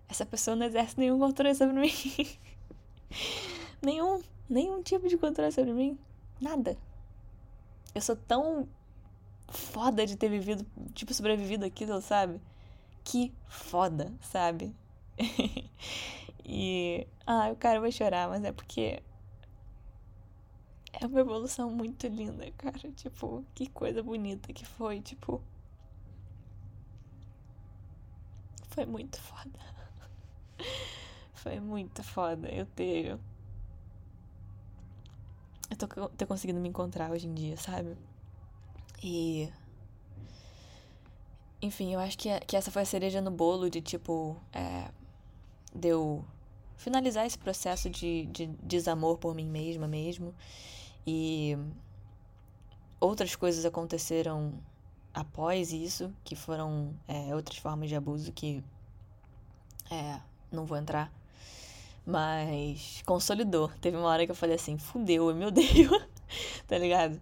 [0.07, 1.91] Essa pessoa não exerce nenhum controle sobre mim.
[3.81, 4.21] nenhum.
[4.49, 5.97] Nenhum tipo de controle sobre mim.
[6.39, 6.77] Nada.
[7.95, 8.67] Eu sou tão
[9.47, 12.39] foda de ter vivido, tipo, sobrevivido aquilo, sabe?
[13.03, 14.75] Que foda, sabe?
[16.45, 17.07] e.
[17.25, 19.01] Ah, o cara vai chorar, mas é porque.
[20.93, 22.91] É uma evolução muito linda, cara.
[22.91, 25.41] Tipo, que coisa bonita que foi, tipo.
[28.69, 29.59] Foi muito foda.
[31.33, 33.19] Foi muito foda eu ter.
[35.69, 37.97] Eu tô, ter conseguido me encontrar hoje em dia, sabe?
[39.03, 39.51] E.
[41.63, 44.35] Enfim, eu acho que, que essa foi a cereja no bolo de tipo.
[44.51, 44.91] É,
[45.73, 46.23] de eu
[46.75, 50.35] finalizar esse processo de, de desamor por mim mesma mesmo.
[51.07, 51.57] E
[52.99, 54.53] outras coisas aconteceram
[55.13, 58.61] após isso, que foram é, outras formas de abuso que
[59.89, 60.19] é,
[60.51, 61.13] não vou entrar.
[62.05, 63.69] Mas consolidou.
[63.79, 65.89] Teve uma hora que eu falei assim, fudeu, eu me odeio,
[66.67, 67.21] tá ligado?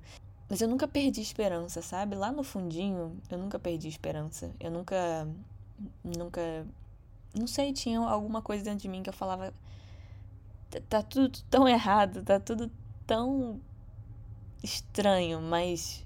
[0.51, 2.13] Mas eu nunca perdi esperança, sabe?
[2.13, 4.51] Lá no fundinho, eu nunca perdi esperança.
[4.59, 5.25] Eu nunca.
[6.03, 6.67] Nunca.
[7.33, 9.53] Não sei, tinha alguma coisa dentro de mim que eu falava.
[10.89, 12.69] Tá tudo tão errado, tá tudo
[13.07, 13.61] tão
[14.61, 16.05] estranho, mas.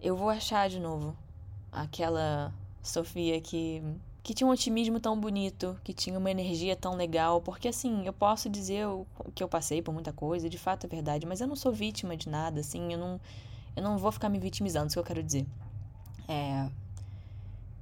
[0.00, 1.14] Eu vou achar de novo
[1.70, 3.82] aquela Sofia que
[4.28, 8.12] que tinha um otimismo tão bonito, que tinha uma energia tão legal, porque assim, eu
[8.12, 8.86] posso dizer
[9.34, 12.14] que eu passei por muita coisa, de fato é verdade, mas eu não sou vítima
[12.14, 13.18] de nada, assim, eu não,
[13.74, 15.46] eu não vou ficar me vitimizando, isso que eu quero dizer.
[16.28, 16.68] É,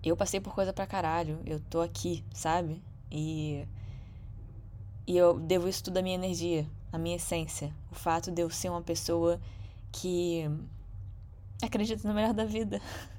[0.04, 2.80] eu passei por coisa pra caralho, eu tô aqui, sabe?
[3.11, 3.66] E,
[5.04, 8.50] e eu devo isso tudo à minha energia, à minha essência, o fato de eu
[8.50, 9.40] ser uma pessoa
[9.90, 10.48] que
[11.61, 12.80] acredita no melhor da vida.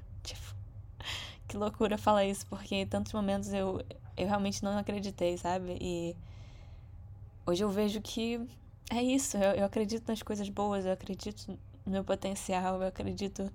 [1.48, 3.82] que loucura falar isso, porque em tantos momentos eu,
[4.16, 5.78] eu realmente não acreditei, sabe?
[5.80, 6.14] E
[7.46, 8.38] hoje eu vejo que
[8.90, 13.50] é isso, eu, eu acredito nas coisas boas, eu acredito no meu potencial, eu acredito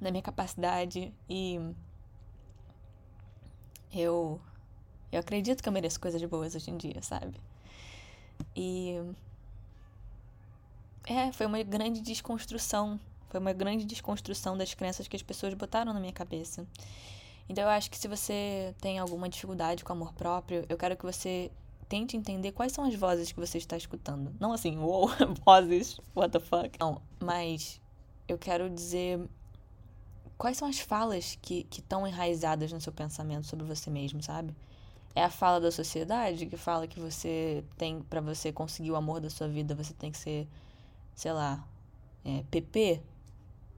[0.00, 1.60] na minha capacidade e
[3.92, 4.40] eu
[5.12, 7.40] eu acredito que eu mereço coisas boas hoje em dia, sabe?
[8.54, 8.96] E
[11.06, 15.92] é, foi uma grande desconstrução, foi uma grande desconstrução das crenças que as pessoas botaram
[15.92, 16.66] na minha cabeça.
[17.48, 21.04] Então eu acho que se você tem alguma dificuldade com amor próprio, eu quero que
[21.04, 21.50] você
[21.88, 24.34] tente entender quais são as vozes que você está escutando.
[24.40, 25.08] Não assim, uou,
[25.44, 26.78] vozes, what the fuck.
[26.80, 27.80] Não, mas
[28.26, 29.20] eu quero dizer
[30.36, 34.54] quais são as falas que estão enraizadas no seu pensamento sobre você mesmo, sabe?
[35.14, 39.20] É a fala da sociedade que fala que você tem, para você conseguir o amor
[39.20, 40.46] da sua vida, você tem que ser,
[41.14, 41.66] sei lá,
[42.24, 43.00] é, PP?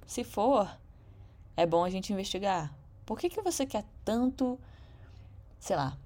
[0.05, 0.69] Se for,
[1.57, 2.75] é bom a gente investigar.
[3.09, 4.61] Por que, que você quer tanto,
[5.59, 5.97] sei lá,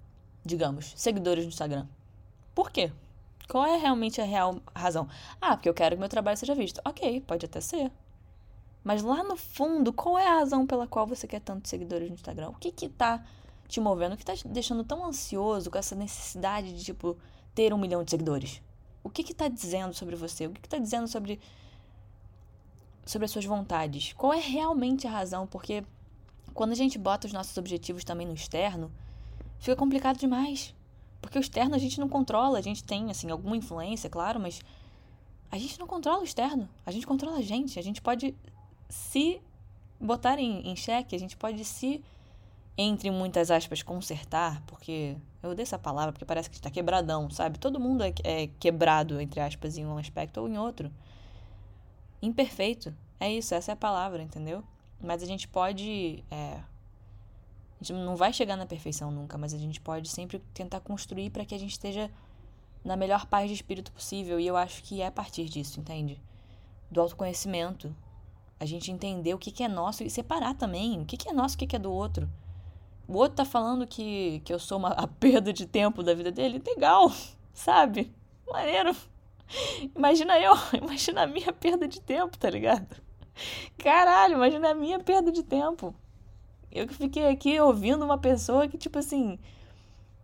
[0.45, 1.85] digamos, seguidores no Instagram?
[2.55, 2.93] Por quê?
[3.49, 5.09] Qual é realmente a real razão?
[5.41, 6.81] Ah, porque eu quero que meu trabalho seja visto.
[6.85, 7.91] Ok, pode até ser.
[8.85, 12.15] Mas lá no fundo, qual é a razão pela qual você quer tantos seguidores no
[12.15, 12.51] Instagram?
[12.51, 13.27] O que que tá
[13.67, 14.13] te movendo?
[14.13, 17.19] O que tá te deixando tão ansioso com essa necessidade de, tipo,
[17.53, 18.63] ter um milhão de seguidores?
[19.03, 20.47] O que que tá dizendo sobre você?
[20.47, 21.41] O que que tá dizendo sobre
[23.05, 24.13] sobre as suas vontades?
[24.13, 25.49] Qual é realmente a razão?
[25.49, 25.83] Porque
[26.53, 28.91] quando a gente bota os nossos objetivos também no externo,
[29.59, 30.75] fica complicado demais.
[31.21, 34.61] Porque o externo a gente não controla, a gente tem, assim, alguma influência, claro, mas
[35.51, 37.79] a gente não controla o externo, a gente controla a gente.
[37.79, 38.35] A gente pode
[38.89, 39.41] se
[40.01, 42.03] botar em, em xeque, a gente pode se,
[42.77, 47.59] entre muitas aspas, consertar, porque eu odeio essa palavra porque parece que está quebradão, sabe?
[47.59, 50.91] Todo mundo é, é quebrado, entre aspas, em um aspecto ou em outro.
[52.21, 52.95] Imperfeito.
[53.21, 54.65] É isso, essa é a palavra, entendeu?
[55.03, 56.25] Mas a gente pode.
[56.31, 56.61] É,
[57.81, 61.31] a gente não vai chegar na perfeição nunca, mas a gente pode sempre tentar construir
[61.31, 62.09] para que a gente esteja
[62.85, 64.39] na melhor paz de espírito possível.
[64.39, 66.23] E eu acho que é a partir disso, entende?
[66.91, 67.95] Do autoconhecimento.
[68.61, 71.33] A gente entender o que, que é nosso e separar também o que, que é
[71.33, 72.31] nosso e o que, que é do outro.
[73.09, 76.31] O outro tá falando que, que eu sou uma, a perda de tempo da vida
[76.31, 76.63] dele.
[76.65, 77.13] Legal,
[77.53, 78.15] sabe?
[78.49, 78.95] Maneiro.
[79.95, 83.03] Imagina eu, imagina a minha perda de tempo, tá ligado?
[83.79, 85.95] Caralho, imagina a minha perda de tempo.
[86.71, 89.39] Eu que fiquei aqui ouvindo uma pessoa que, tipo assim,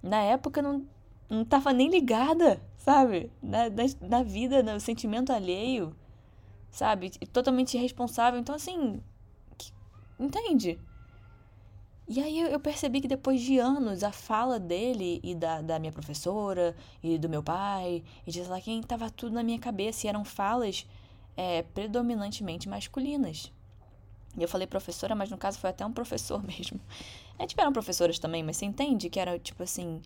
[0.03, 0.87] na época não,
[1.29, 3.31] não tava nem ligada, sabe?
[3.42, 5.94] Na, na, na vida, no sentimento alheio,
[6.71, 7.11] sabe?
[7.33, 8.40] Totalmente irresponsável.
[8.40, 9.03] Então, assim,
[9.59, 9.73] que,
[10.18, 10.79] entende?
[12.11, 15.92] E aí eu percebi que depois de anos a fala dele e da, da minha
[15.92, 20.07] professora e do meu pai e de sei lá quem tava tudo na minha cabeça
[20.07, 20.87] e eram falas
[21.38, 23.53] é, predominantemente masculinas.
[24.37, 26.81] E eu falei professora, mas no caso foi até um professor mesmo.
[27.38, 30.03] É, tiveram professoras também, mas você entende que era tipo assim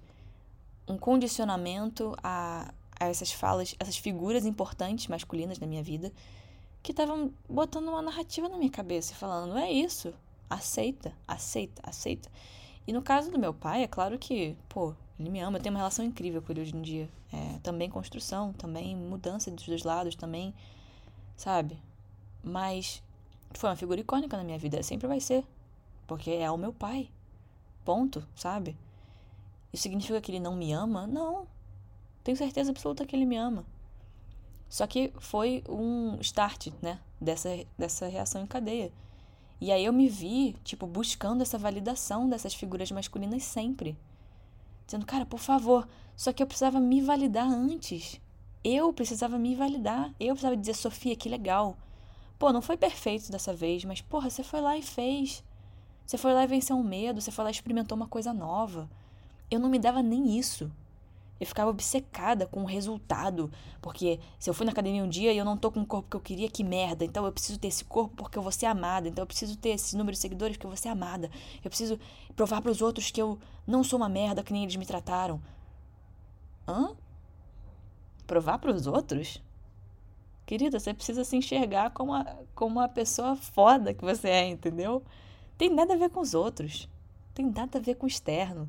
[0.86, 6.12] um condicionamento a, a essas falas, essas figuras importantes masculinas na minha vida
[6.82, 10.12] que estavam botando uma narrativa na minha cabeça e falando: é isso,
[10.50, 12.28] aceita, aceita, aceita.
[12.86, 15.72] E no caso do meu pai, é claro que, pô, ele me ama, eu tenho
[15.72, 17.08] uma relação incrível com ele hoje em dia.
[17.32, 20.52] É, também construção, também mudança dos dois lados, também
[21.42, 21.76] sabe?
[22.40, 23.02] Mas
[23.52, 25.44] foi uma figura icônica na minha vida, sempre vai ser,
[26.06, 27.10] porque é o meu pai.
[27.84, 28.78] Ponto, sabe?
[29.72, 31.04] Isso significa que ele não me ama?
[31.04, 31.48] Não.
[32.22, 33.66] Tenho certeza absoluta que ele me ama.
[34.68, 38.92] Só que foi um start, né, dessa, dessa reação em cadeia.
[39.60, 43.98] E aí eu me vi, tipo, buscando essa validação dessas figuras masculinas sempre.
[44.86, 48.20] Dizendo, cara, por favor, só que eu precisava me validar antes.
[48.64, 50.12] Eu precisava me validar.
[50.20, 51.76] Eu precisava dizer, Sofia, que legal.
[52.38, 55.44] Pô, não foi perfeito dessa vez, mas porra, você foi lá e fez.
[56.06, 58.88] Você foi lá e venceu um medo, você foi lá e experimentou uma coisa nova.
[59.50, 60.70] Eu não me dava nem isso.
[61.38, 63.50] Eu ficava obcecada com o resultado.
[63.80, 66.08] Porque se eu fui na academia um dia e eu não tô com o corpo
[66.08, 67.04] que eu queria, que merda.
[67.04, 69.08] Então eu preciso ter esse corpo porque eu vou ser amada.
[69.08, 71.30] Então eu preciso ter esse número de seguidores porque eu vou ser amada.
[71.64, 71.98] Eu preciso
[72.36, 75.40] provar para os outros que eu não sou uma merda que nem eles me trataram.
[76.66, 76.94] Hã?
[78.26, 79.42] Provar para os outros?
[80.44, 85.02] Querida, você precisa se enxergar como a, como a pessoa foda que você é, entendeu?
[85.56, 86.88] Tem nada a ver com os outros.
[87.34, 88.68] Tem nada a ver com o externo.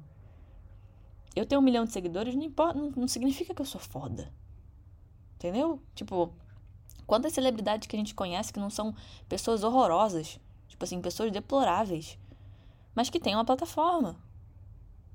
[1.35, 4.31] Eu tenho um milhão de seguidores, não, importa, não, não significa que eu sou foda.
[5.35, 5.81] Entendeu?
[5.95, 6.31] Tipo,
[7.07, 8.95] quantas celebridades que a gente conhece que não são
[9.27, 12.17] pessoas horrorosas, tipo assim, pessoas deploráveis,
[12.93, 14.15] mas que têm uma plataforma.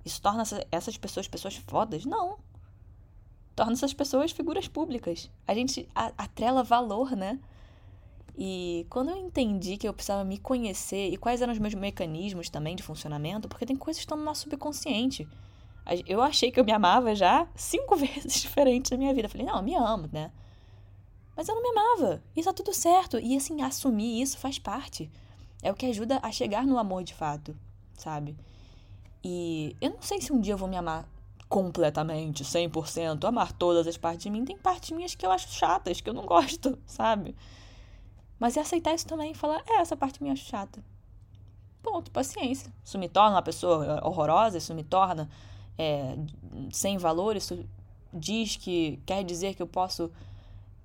[0.05, 2.05] Isso torna essas pessoas pessoas fodas?
[2.05, 2.39] Não.
[3.59, 5.29] Torna essas pessoas figuras públicas.
[5.45, 7.41] A gente atrela valor, né?
[8.37, 12.49] E quando eu entendi que eu precisava me conhecer e quais eram os meus mecanismos
[12.49, 15.27] também de funcionamento, porque tem coisas que estão no nosso subconsciente.
[16.07, 19.29] Eu achei que eu me amava já cinco vezes diferentes na minha vida.
[19.29, 20.31] Falei, não, eu me amo, né?
[21.37, 22.23] Mas eu não me amava.
[22.37, 23.19] E tá tudo certo.
[23.19, 25.11] E assim, assumir isso faz parte.
[25.65, 27.57] É o que ajuda a chegar no amor de fato,
[27.95, 28.37] sabe?
[29.25, 31.09] E eu não sei se um dia eu vou me amar
[31.49, 34.45] completamente, 100%, amar todas as partes de mim.
[34.45, 37.35] Tem partes minhas que eu acho chatas, que eu não gosto, sabe?
[38.39, 40.85] Mas é aceitar isso também falar, é, essa parte minha acho chata.
[41.83, 42.73] Ponto, paciência.
[42.85, 45.29] Isso me torna uma pessoa horrorosa, isso me torna
[45.77, 46.17] é,
[46.71, 47.65] sem valor, isso
[48.13, 50.11] diz que quer dizer que eu posso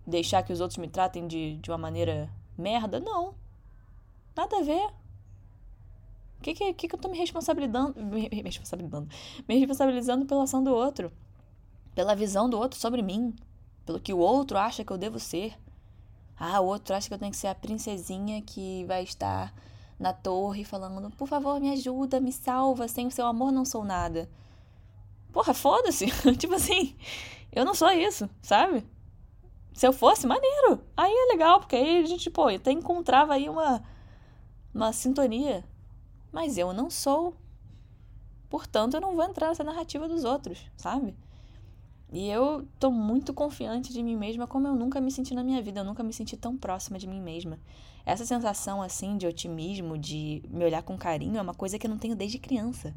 [0.06, 3.00] deixar que os outros me tratem de, de uma maneira merda?
[3.00, 3.34] Não.
[4.36, 4.90] Nada a ver.
[6.44, 9.08] O que, que, que, eu tô me responsabilizando, me, me responsabilizando?
[9.48, 11.10] Me responsabilizando pela ação do outro.
[11.96, 13.34] Pela visão do outro sobre mim.
[13.86, 15.58] Pelo que o outro acha que eu devo ser.
[16.38, 19.54] Ah, o outro acha que eu tenho que ser a princesinha que vai estar
[19.98, 23.86] na torre falando: por favor, me ajuda, me salva, sem o seu amor não sou
[23.86, 24.30] nada.
[25.32, 26.08] Porra, foda-se.
[26.38, 26.94] tipo assim,
[27.54, 28.86] eu não sou isso, sabe?
[29.74, 30.84] Se eu fosse, maneiro.
[30.98, 33.82] Aí é legal, porque aí a gente, pô, até encontrava aí uma,
[34.74, 35.64] uma sintonia.
[36.34, 37.36] Mas eu não sou.
[38.50, 41.16] Portanto, eu não vou entrar nessa narrativa dos outros, sabe?
[42.12, 45.62] E eu tô muito confiante de mim mesma como eu nunca me senti na minha
[45.62, 45.80] vida.
[45.80, 47.60] Eu nunca me senti tão próxima de mim mesma.
[48.06, 51.90] Essa sensação, assim, de otimismo, de me olhar com carinho, é uma coisa que eu
[51.90, 52.94] não tenho desde criança.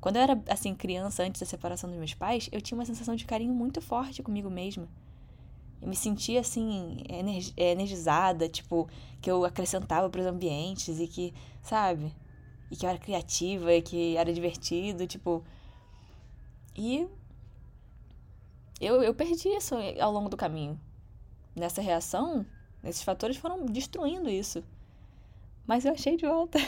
[0.00, 3.16] Quando eu era, assim, criança, antes da separação dos meus pais, eu tinha uma sensação
[3.16, 4.88] de carinho muito forte comigo mesma.
[5.80, 7.02] Eu me sentia, assim,
[7.56, 8.88] energizada, tipo,
[9.20, 12.14] que eu acrescentava para os ambientes e que, sabe?
[12.70, 15.44] E que eu era criativa e que era divertido, tipo.
[16.74, 17.06] E.
[18.80, 20.78] Eu, eu perdi isso ao longo do caminho.
[21.54, 22.44] Nessa reação,
[22.84, 24.62] esses fatores foram destruindo isso.
[25.66, 26.58] Mas eu achei de volta.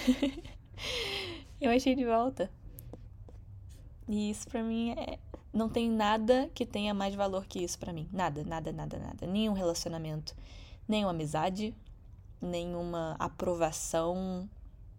[1.61, 2.51] eu achei de volta.
[4.09, 5.19] E isso para mim é
[5.53, 8.09] não tem nada que tenha mais valor que isso para mim.
[8.13, 9.27] Nada, nada, nada, nada.
[9.27, 10.35] Nenhum relacionamento,
[10.87, 11.75] nenhuma amizade,
[12.41, 14.49] nenhuma aprovação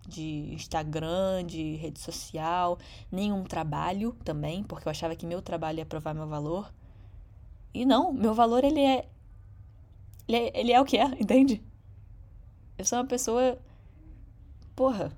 [0.07, 2.77] de Instagram, de rede social,
[3.11, 6.73] nenhum trabalho também, porque eu achava que meu trabalho ia provar meu valor.
[7.73, 9.07] E não, meu valor ele é
[10.27, 11.61] ele é, ele é o que é, entende?
[12.77, 13.57] Eu sou uma pessoa
[14.75, 15.11] porra,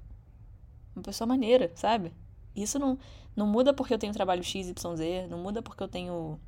[0.96, 2.14] uma pessoa maneira, sabe?
[2.56, 2.98] Isso não
[3.36, 4.74] não muda porque eu tenho trabalho XYZ,
[5.30, 6.40] não muda porque eu tenho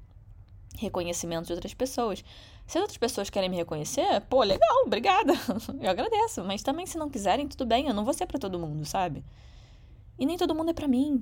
[0.77, 2.23] reconhecimento de outras pessoas.
[2.66, 5.34] Se outras pessoas querem me reconhecer, pô, legal, obrigada.
[5.80, 6.43] Eu agradeço.
[6.43, 9.24] Mas também, se não quiserem, tudo bem, eu não vou ser pra todo mundo, sabe?
[10.18, 11.20] E nem todo mundo é pra mim.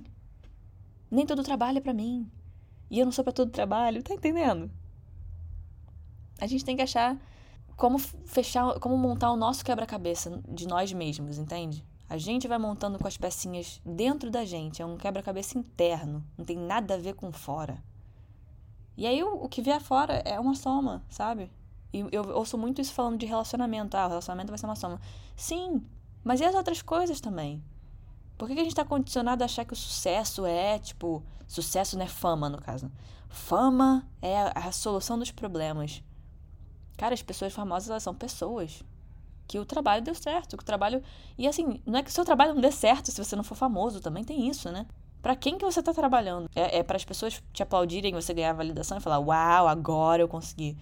[1.09, 2.29] Nem todo trabalho é pra mim.
[2.89, 4.69] E eu não sou para todo trabalho, tá entendendo?
[6.39, 7.17] A gente tem que achar
[7.75, 11.85] como fechar, como montar o nosso quebra-cabeça de nós mesmos, entende?
[12.07, 16.43] A gente vai montando com as pecinhas dentro da gente, é um quebra-cabeça interno, não
[16.43, 17.81] tem nada a ver com fora.
[19.01, 21.51] E aí o, o que vier fora é uma soma, sabe?
[21.91, 23.97] E eu ouço muito isso falando de relacionamento.
[23.97, 25.01] Ah, o relacionamento vai ser uma soma.
[25.35, 25.83] Sim,
[26.23, 27.63] mas e as outras coisas também?
[28.37, 31.97] Por que, que a gente está condicionado a achar que o sucesso é, tipo, sucesso
[31.97, 32.91] não é fama, no caso.
[33.27, 36.03] Fama é a, solução dos problemas.
[36.95, 38.83] Cara, as pessoas famosas, elas são pessoas
[39.47, 41.01] que o trabalho deu certo, que o trabalho.
[41.39, 43.55] E assim, não é que o seu trabalho não dê certo se você não for
[43.55, 44.85] famoso, também tem isso, né?
[45.21, 46.49] Para quem que você tá trabalhando?
[46.55, 50.27] É, é para as pessoas te aplaudirem, você ganhar validação e falar: "Uau, agora eu
[50.27, 50.77] consegui".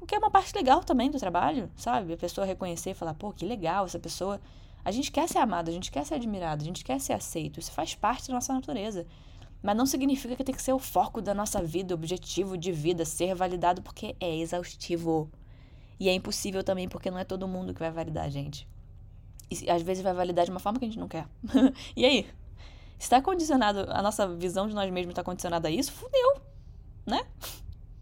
[0.00, 2.12] O que é uma parte legal também do trabalho, sabe?
[2.12, 4.40] A pessoa reconhecer e falar: "Pô, que legal essa pessoa".
[4.84, 7.58] A gente quer ser amado, a gente quer ser admirado, a gente quer ser aceito.
[7.58, 9.06] Isso faz parte da nossa natureza.
[9.62, 12.70] Mas não significa que tem que ser o foco da nossa vida, o objetivo de
[12.70, 15.30] vida, ser validado, porque é exaustivo.
[15.98, 18.68] E é impossível também porque não é todo mundo que vai validar a gente.
[19.50, 21.26] E às vezes vai validar de uma forma que a gente não quer.
[21.96, 22.26] e aí?
[22.98, 26.40] Está condicionado, a nossa visão de nós mesmos está condicionada a isso, fudeu.
[27.06, 27.26] né?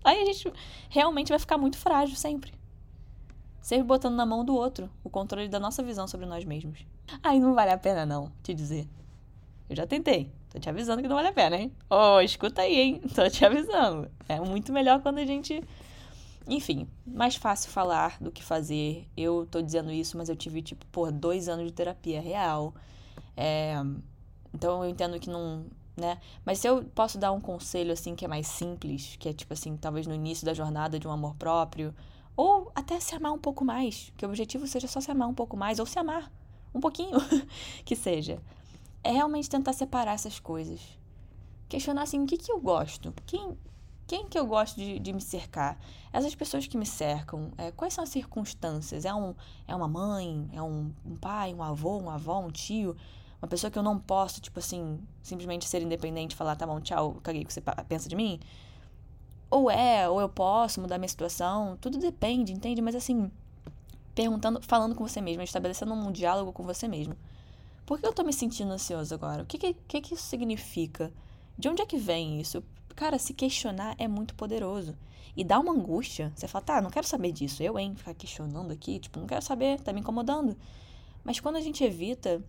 [0.05, 0.53] Aí a gente
[0.89, 2.53] realmente vai ficar muito frágil sempre.
[3.61, 6.85] Sempre botando na mão do outro o controle da nossa visão sobre nós mesmos.
[7.23, 8.89] Aí não vale a pena, não, te dizer.
[9.69, 10.31] Eu já tentei.
[10.51, 11.73] Tô te avisando que não vale a pena, hein?
[11.89, 13.01] Oh, escuta aí, hein?
[13.15, 14.11] Tô te avisando.
[14.29, 15.63] É muito melhor quando a gente.
[16.47, 19.09] Enfim, mais fácil falar do que fazer.
[19.17, 22.75] Eu tô dizendo isso, mas eu tive, tipo, por dois anos de terapia real.
[23.35, 23.77] É...
[24.55, 25.65] Então eu entendo que não.
[25.97, 26.19] Né?
[26.45, 29.53] Mas se eu posso dar um conselho, assim, que é mais simples, que é, tipo
[29.53, 31.95] assim, talvez no início da jornada de um amor próprio,
[32.37, 35.35] ou até se amar um pouco mais, que o objetivo seja só se amar um
[35.35, 36.33] pouco mais, ou se amar
[36.75, 37.19] um pouquinho,
[37.85, 38.41] que seja.
[39.05, 40.81] É realmente tentar separar essas coisas.
[41.69, 43.13] Questionar assim, o que, que eu gosto?
[43.27, 43.59] Quem,
[44.07, 45.79] quem que eu gosto de, de me cercar?
[46.13, 49.05] Essas pessoas que me cercam, é, quais são as circunstâncias?
[49.05, 49.35] É, um,
[49.67, 50.49] é uma mãe?
[50.53, 52.97] É um, um pai, um avô, uma avó, um tio?
[53.43, 56.81] Uma pessoa que eu não posso, tipo assim, simplesmente ser independente e falar, tá bom,
[56.81, 58.39] tchau, caguei o que você pensa de mim?
[59.51, 61.77] Ou é, ou eu posso mudar minha situação.
[61.81, 62.81] Tudo depende, entende?
[62.81, 63.33] Mas assim,
[64.15, 67.17] perguntando, falando com você mesmo, estabelecendo um diálogo com você mesmo.
[67.85, 69.43] Por que eu tô me sentindo ansioso agora?
[69.43, 71.13] O que que, que, que isso significa?
[71.59, 72.63] De onde é que vem isso?
[72.95, 74.97] Cara, se questionar é muito poderoso.
[75.37, 76.33] E dá uma angústia.
[76.37, 77.61] Você fala, tá, não quero saber disso.
[77.61, 80.57] Eu, hein, ficar questionando aqui, tipo, não quero saber, tá me incomodando.
[81.25, 82.41] Mas quando a gente evita,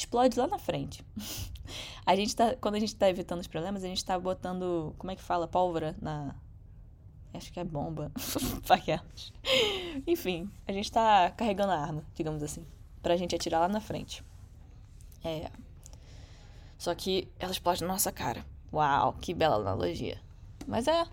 [0.00, 1.04] explode lá na frente.
[2.06, 5.10] a gente tá, quando a gente tá evitando os problemas, a gente tá botando, como
[5.10, 6.34] é que fala, pólvora na
[7.34, 8.10] acho que é bomba,
[8.66, 9.32] paquetes.
[10.06, 12.64] Enfim, a gente tá carregando a arma, digamos assim,
[13.02, 14.24] pra gente atirar lá na frente.
[15.22, 15.50] É.
[16.78, 18.44] Só que ela explode na nossa cara.
[18.72, 20.20] Uau, que bela analogia.
[20.66, 21.06] Mas é.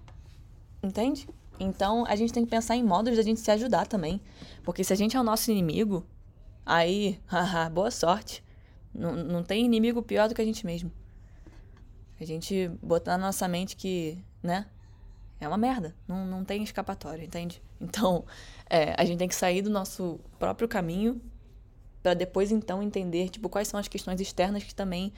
[0.82, 1.28] Entende?
[1.60, 4.22] Então a gente tem que pensar em modos da gente se ajudar também.
[4.64, 6.06] Porque se a gente é o nosso inimigo,
[6.66, 8.43] aí, haha, boa sorte.
[8.94, 10.92] Não, não tem inimigo pior do que a gente mesmo.
[12.20, 14.68] A gente botar na nossa mente que, né?
[15.40, 15.96] É uma merda.
[16.08, 17.62] Não, não tem escapatória, entende?
[17.82, 18.24] Então,
[18.70, 21.22] é, a gente tem que sair do nosso próprio caminho
[22.02, 25.12] para depois, então, entender, tipo, quais são as questões externas que também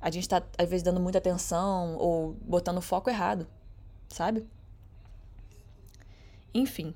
[0.00, 3.46] a gente tá, às vezes, dando muita atenção ou botando foco errado,
[4.08, 4.46] sabe?
[6.54, 6.94] Enfim,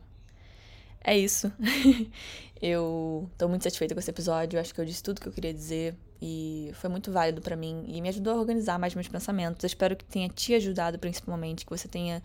[1.09, 1.51] é isso.
[2.61, 4.61] eu tô muito satisfeita com esse episódio.
[4.61, 7.85] Acho que eu disse tudo que eu queria dizer e foi muito válido para mim
[7.89, 9.65] e me ajudou a organizar mais meus pensamentos.
[9.65, 12.23] Eu espero que tenha te ajudado, principalmente, que você tenha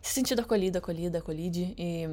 [0.00, 2.08] se sentido acolhido, acolhida, acolhide e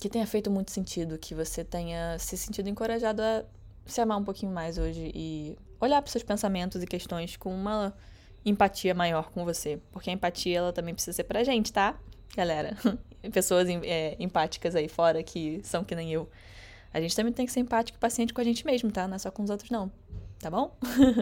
[0.00, 3.44] que tenha feito muito sentido, que você tenha se sentido encorajado a
[3.86, 7.94] se amar um pouquinho mais hoje e olhar para seus pensamentos e questões com uma
[8.44, 11.98] empatia maior com você, porque a empatia ela também precisa ser pra gente, tá?
[12.36, 12.76] Galera,
[13.32, 16.28] pessoas é, empáticas aí fora que são que nem eu.
[16.92, 19.08] A gente também tem que ser empático e paciente com a gente mesmo, tá?
[19.08, 19.90] Não é só com os outros, não.
[20.40, 20.76] Tá bom?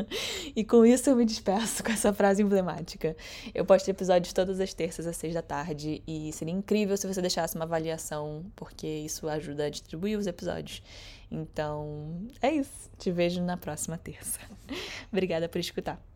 [0.57, 3.17] e com isso eu me despeço com essa frase emblemática.
[3.55, 7.21] Eu posto episódios todas as terças às seis da tarde e seria incrível se você
[7.21, 10.83] deixasse uma avaliação, porque isso ajuda a distribuir os episódios.
[11.31, 12.91] Então, é isso.
[12.99, 14.41] Te vejo na próxima terça.
[15.11, 16.12] Obrigada por escutar.